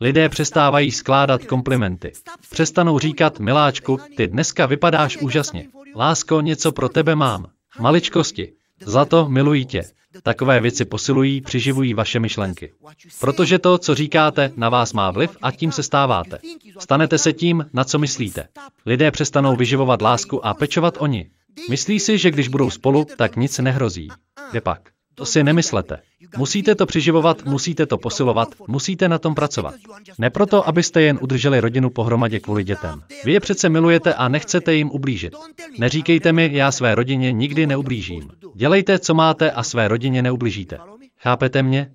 Lidé 0.01 0.29
přestávají 0.29 0.91
skládat 0.91 1.45
komplimenty. 1.45 2.13
Přestanou 2.51 2.99
říkat, 2.99 3.41
miláčku, 3.41 4.01
ty 4.17 4.27
dneska 4.27 4.67
vypadáš 4.67 5.17
úžasně. 5.17 5.69
Lásko, 5.97 6.41
něco 6.41 6.73
pro 6.73 6.89
tebe 6.89 7.15
mám. 7.15 7.47
Maličkosti. 7.81 8.53
Za 8.81 9.05
to 9.05 9.29
miluji 9.29 9.65
tě. 9.65 9.83
Takové 10.23 10.61
věci 10.61 10.85
posilují, 10.85 11.41
přiživují 11.41 11.95
vaše 11.95 12.21
myšlenky. 12.21 12.73
Protože 13.21 13.59
to, 13.59 13.79
co 13.79 13.95
říkáte, 13.95 14.53
na 14.57 14.69
vás 14.69 14.93
má 14.93 15.11
vliv 15.11 15.37
a 15.43 15.51
tím 15.51 15.73
se 15.73 15.83
stáváte. 15.83 16.39
Stanete 16.79 17.19
se 17.19 17.33
tím, 17.33 17.67
na 17.73 17.85
co 17.85 17.99
myslíte. 17.99 18.49
Lidé 18.87 19.11
přestanou 19.11 19.57
vyživovat 19.57 20.03
lásku 20.03 20.47
a 20.47 20.55
pečovat 20.55 20.95
oni. 20.99 21.31
Myslí 21.71 22.01
si, 22.01 22.19
že 22.19 22.31
když 22.31 22.49
budou 22.49 22.71
spolu, 22.71 23.07
tak 23.17 23.37
nic 23.37 23.59
nehrozí. 23.59 24.09
Kde 24.51 24.61
pak? 24.61 24.91
To 25.15 25.27
si 25.27 25.45
nemyslete. 25.45 25.99
Musíte 26.37 26.75
to 26.75 26.87
přiživovat, 26.87 27.45
musíte 27.45 27.87
to 27.87 27.99
posilovat, 27.99 28.49
musíte 28.69 29.09
na 29.09 29.19
tom 29.19 29.35
pracovat. 29.35 29.75
Ne 30.19 30.31
proto, 30.31 30.69
abyste 30.69 31.03
jen 31.03 31.19
udrželi 31.23 31.61
rodinu 31.61 31.91
pohromadě 31.91 32.41
kvůli 32.41 32.65
dětem. 32.65 33.03
Vy 33.25 33.33
je 33.33 33.41
přece 33.41 33.69
milujete 33.69 34.15
a 34.15 34.29
nechcete 34.29 34.75
jim 34.75 34.91
ublížit. 34.91 35.35
Neříkejte 35.79 36.33
mi, 36.33 36.51
já 36.53 36.73
své 36.73 36.95
rodině 36.95 37.33
nikdy 37.33 37.67
neublížím. 37.67 38.31
Dělejte, 38.55 38.99
co 38.99 39.15
máte 39.15 39.51
a 39.51 39.63
své 39.63 39.89
rodině 39.89 40.23
neublížíte. 40.23 40.79
Chápete 41.19 41.63
mě? 41.63 41.93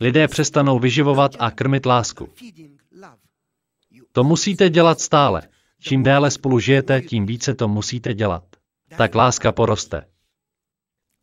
Lidé 0.00 0.28
přestanou 0.28 0.78
vyživovat 0.78 1.36
a 1.38 1.50
krmit 1.50 1.86
lásku. 1.86 2.28
To 4.12 4.24
musíte 4.24 4.70
dělat 4.70 5.00
stále. 5.00 5.42
Čím 5.80 6.02
déle 6.02 6.30
spolu 6.30 6.58
žijete, 6.58 7.00
tím 7.00 7.26
více 7.26 7.54
to 7.54 7.68
musíte 7.68 8.14
dělat. 8.14 8.44
Tak 8.96 9.14
láska 9.14 9.52
poroste. 9.52 10.04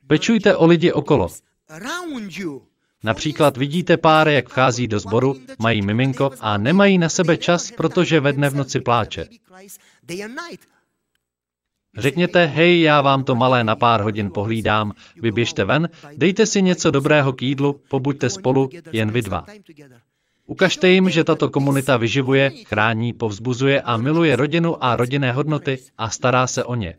Pečujte 0.09 0.55
o 0.55 0.65
lidi 0.65 0.91
okolo. 0.91 1.27
Například 3.03 3.57
vidíte 3.57 3.97
pár, 3.97 4.27
jak 4.27 4.49
vchází 4.49 4.87
do 4.87 4.99
sboru, 4.99 5.35
mají 5.59 5.81
miminko 5.81 6.31
a 6.39 6.57
nemají 6.57 6.97
na 6.97 7.09
sebe 7.09 7.37
čas, 7.37 7.71
protože 7.71 8.19
ve 8.19 8.33
dne 8.33 8.49
v 8.49 8.55
noci 8.55 8.79
pláče. 8.79 9.27
Řekněte, 11.97 12.45
hej, 12.45 12.81
já 12.81 13.01
vám 13.01 13.23
to 13.23 13.35
malé 13.35 13.63
na 13.63 13.75
pár 13.75 14.01
hodin 14.01 14.31
pohlídám, 14.31 14.93
vyběžte 15.15 15.65
ven, 15.65 15.89
dejte 16.17 16.45
si 16.45 16.61
něco 16.61 16.91
dobrého 16.91 17.33
k 17.33 17.41
jídlu, 17.41 17.81
pobuďte 17.89 18.29
spolu, 18.29 18.69
jen 18.91 19.11
vy 19.11 19.21
dva. 19.21 19.45
Ukažte 20.45 20.89
jim, 20.89 21.09
že 21.09 21.23
tato 21.23 21.49
komunita 21.49 21.97
vyživuje, 21.97 22.49
chrání, 22.49 23.13
povzbuzuje 23.13 23.81
a 23.81 23.97
miluje 23.97 24.35
rodinu 24.35 24.83
a 24.83 24.95
rodinné 24.95 25.31
hodnoty 25.31 25.77
a 25.97 26.09
stará 26.09 26.47
se 26.47 26.63
o 26.63 26.75
ně. 26.75 26.97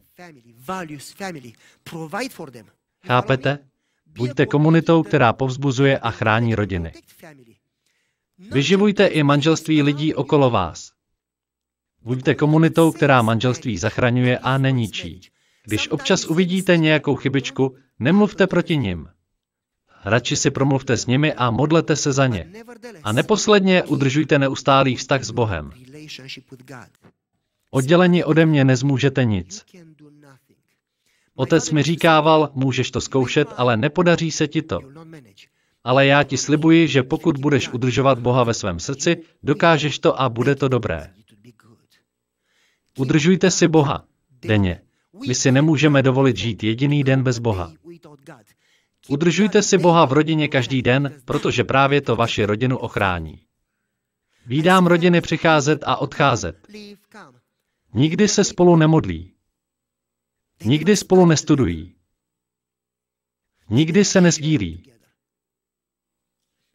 Chápete? 3.07 3.59
Buďte 4.07 4.46
komunitou, 4.46 5.03
která 5.03 5.32
povzbuzuje 5.32 5.98
a 5.98 6.11
chrání 6.11 6.55
rodiny. 6.55 6.92
Vyživujte 8.38 9.07
i 9.07 9.22
manželství 9.22 9.82
lidí 9.82 10.14
okolo 10.14 10.51
vás. 10.51 10.92
Buďte 12.03 12.34
komunitou, 12.34 12.92
která 12.92 13.22
manželství 13.22 13.78
zachraňuje 13.78 14.38
a 14.38 14.59
neničí. 14.59 15.20
Když 15.64 15.88
občas 15.88 16.24
uvidíte 16.24 16.76
nějakou 16.76 17.16
chybičku, 17.16 17.76
nemluvte 17.98 18.46
proti 18.46 18.76
nim. 18.76 19.09
Radši 20.05 20.36
si 20.36 20.51
promluvte 20.51 20.96
s 20.96 21.07
nimi 21.07 21.34
a 21.34 21.51
modlete 21.51 21.96
se 21.96 22.12
za 22.12 22.26
ně. 22.26 22.53
A 23.03 23.12
neposledně 23.12 23.82
udržujte 23.82 24.38
neustálý 24.38 24.96
vztah 24.96 25.22
s 25.22 25.30
Bohem. 25.30 25.70
Odděleni 27.70 28.24
ode 28.24 28.46
mě 28.46 28.64
nezmůžete 28.64 29.24
nic. 29.24 29.64
Otec 31.41 31.70
mi 31.70 31.82
říkával, 31.82 32.51
můžeš 32.55 32.91
to 32.91 33.01
zkoušet, 33.01 33.49
ale 33.57 33.76
nepodaří 33.76 34.30
se 34.30 34.49
ti 34.49 34.62
to. 34.62 34.80
Ale 35.84 36.07
já 36.07 36.22
ti 36.22 36.36
slibuji, 36.36 36.88
že 36.88 37.03
pokud 37.03 37.36
budeš 37.36 37.68
udržovat 37.68 38.18
Boha 38.18 38.45
ve 38.45 38.55
svém 38.55 38.80
srdci, 38.80 39.22
dokážeš 39.43 39.99
to 39.99 40.20
a 40.20 40.28
bude 40.28 40.55
to 40.55 40.68
dobré. 40.68 41.11
Udržujte 42.99 43.51
si 43.51 43.68
Boha 43.68 44.05
denně. 44.43 44.80
My 45.26 45.34
si 45.34 45.53
nemůžeme 45.53 46.03
dovolit 46.03 46.36
žít 46.36 46.64
jediný 46.64 47.05
den 47.05 47.22
bez 47.22 47.38
Boha. 47.38 47.72
Udržujte 49.09 49.62
si 49.62 49.78
Boha 49.78 50.05
v 50.05 50.12
rodině 50.12 50.49
každý 50.49 50.82
den, 50.82 51.14
protože 51.24 51.64
právě 51.64 52.01
to 52.01 52.16
vaši 52.16 52.45
rodinu 52.45 52.78
ochrání. 52.78 53.41
Vídám 54.47 54.86
rodiny 54.86 55.20
přicházet 55.20 55.84
a 55.86 55.97
odcházet. 55.97 56.57
Nikdy 57.95 58.28
se 58.28 58.45
spolu 58.45 58.76
nemodlí. 58.76 59.32
Nikdy 60.64 60.96
spolu 60.96 61.26
nestudují. 61.26 61.94
Nikdy 63.70 64.04
se 64.04 64.20
nezdílí. 64.20 64.92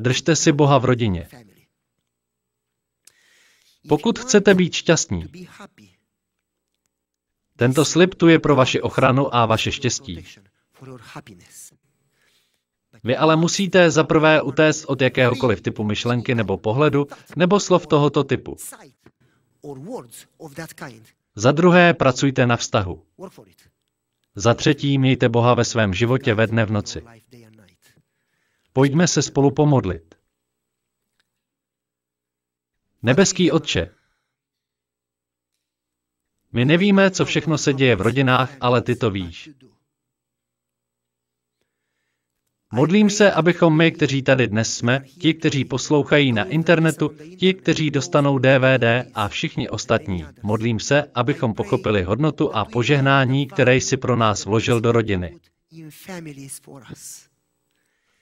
Držte 0.02 0.36
si 0.36 0.52
Boha 0.52 0.78
v 0.78 0.86
rodině. 0.86 1.28
Pokud 3.90 4.20
chcete 4.20 4.54
být 4.54 4.74
šťastní, 4.74 5.24
tento 7.58 7.86
slib 7.86 8.16
tu 8.16 8.28
je 8.28 8.40
pro 8.40 8.56
vaši 8.56 8.82
ochranu 8.82 9.36
a 9.36 9.46
vaše 9.46 9.72
štěstí. 9.72 10.26
Vy 13.04 13.18
ale 13.18 13.36
musíte 13.36 13.92
zaprvé 13.92 14.42
utéct 14.42 14.86
od 14.86 15.02
jakéhokoliv 15.02 15.62
typu 15.62 15.84
myšlenky 15.84 16.36
nebo 16.36 16.58
pohledu 16.58 17.08
nebo 17.36 17.60
slov 17.60 17.88
tohoto 17.88 18.24
typu. 18.24 18.58
Za 21.36 21.52
druhé 21.52 21.94
pracujte 21.94 22.46
na 22.46 22.58
vztahu. 22.58 23.06
Za 24.36 24.54
třetí 24.54 24.98
mějte 24.98 25.30
Boha 25.30 25.54
ve 25.54 25.66
svém 25.66 25.94
životě 25.94 26.34
ve 26.34 26.48
dne 26.48 26.66
v 26.66 26.72
noci. 26.72 27.06
Pojďme 28.74 29.08
se 29.08 29.22
spolu 29.22 29.52
pomodlit. 29.52 30.16
Nebeský 33.02 33.52
Otče, 33.52 33.96
my 36.52 36.66
nevíme, 36.66 37.12
co 37.12 37.26
všechno 37.26 37.58
se 37.58 37.74
děje 37.74 37.96
v 37.96 38.02
rodinách, 38.02 38.52
ale 38.62 38.82
ty 38.82 38.96
to 38.96 39.12
víš. 39.12 39.50
Modlím 42.76 43.10
se, 43.10 43.32
abychom 43.32 43.78
my, 43.78 43.92
kteří 43.92 44.22
tady 44.22 44.48
dnes 44.48 44.78
jsme, 44.78 45.04
ti, 45.20 45.34
kteří 45.34 45.66
poslouchají 45.66 46.32
na 46.32 46.44
internetu, 46.44 47.12
ti, 47.38 47.54
kteří 47.54 47.92
dostanou 47.92 48.38
DVD 48.38 48.84
a 49.14 49.28
všichni 49.28 49.70
ostatní, 49.70 50.26
modlím 50.44 50.80
se, 50.80 51.04
abychom 51.16 51.54
pochopili 51.54 52.04
hodnotu 52.04 52.56
a 52.56 52.66
požehnání, 52.66 53.48
které 53.48 53.76
jsi 53.76 53.98
pro 53.98 54.16
nás 54.16 54.46
vložil 54.46 54.82
do 54.82 54.92
rodiny. 54.92 55.40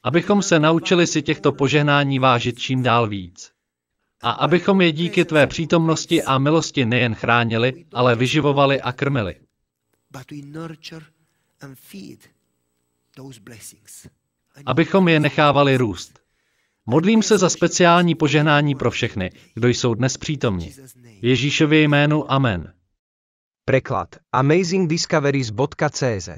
Abychom 0.04 0.42
se 0.42 0.60
naučili 0.60 1.08
si 1.08 1.22
těchto 1.22 1.52
požehnání 1.52 2.20
vážit 2.20 2.60
čím 2.60 2.84
dál 2.84 3.08
víc. 3.08 3.52
A 4.22 4.32
abychom 4.32 4.82
je 4.82 4.92
díky 4.92 5.26
tvé 5.26 5.48
přítomnosti 5.48 6.24
a 6.24 6.38
milosti 6.38 6.86
nejen 6.86 7.16
chránili, 7.16 7.86
ale 7.94 8.16
vyživovali 8.16 8.82
a 8.82 8.92
krmili. 8.92 9.36
But 10.12 10.32
we 10.32 10.60
nurture 10.60 11.06
and 11.62 11.76
feed 11.80 12.20
those 13.16 13.40
blessings. 13.40 14.08
Abychom 14.66 15.08
je 15.08 15.20
nechávali 15.20 15.78
růst. 15.78 16.20
Modlím 16.86 17.24
se 17.24 17.38
za 17.38 17.50
speciální 17.50 18.16
požehnání 18.16 18.76
pro 18.76 18.92
všechny, 18.92 19.32
kdo 19.54 19.68
jsou 19.68 19.94
dnes 19.94 20.18
přítomni. 20.18 20.74
Ježíšově 21.22 21.82
jménu 21.82 22.32
Amen. 22.32 22.74
Preklad 23.66 24.16
amazingdiscoveries.cz 24.32 26.30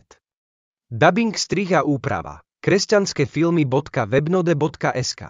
Dubbing 0.92 1.38
strih 1.38 1.74
a 1.74 1.84
úprava 1.84 2.40
kresťanskefilmy.webnode.sk 2.60 5.22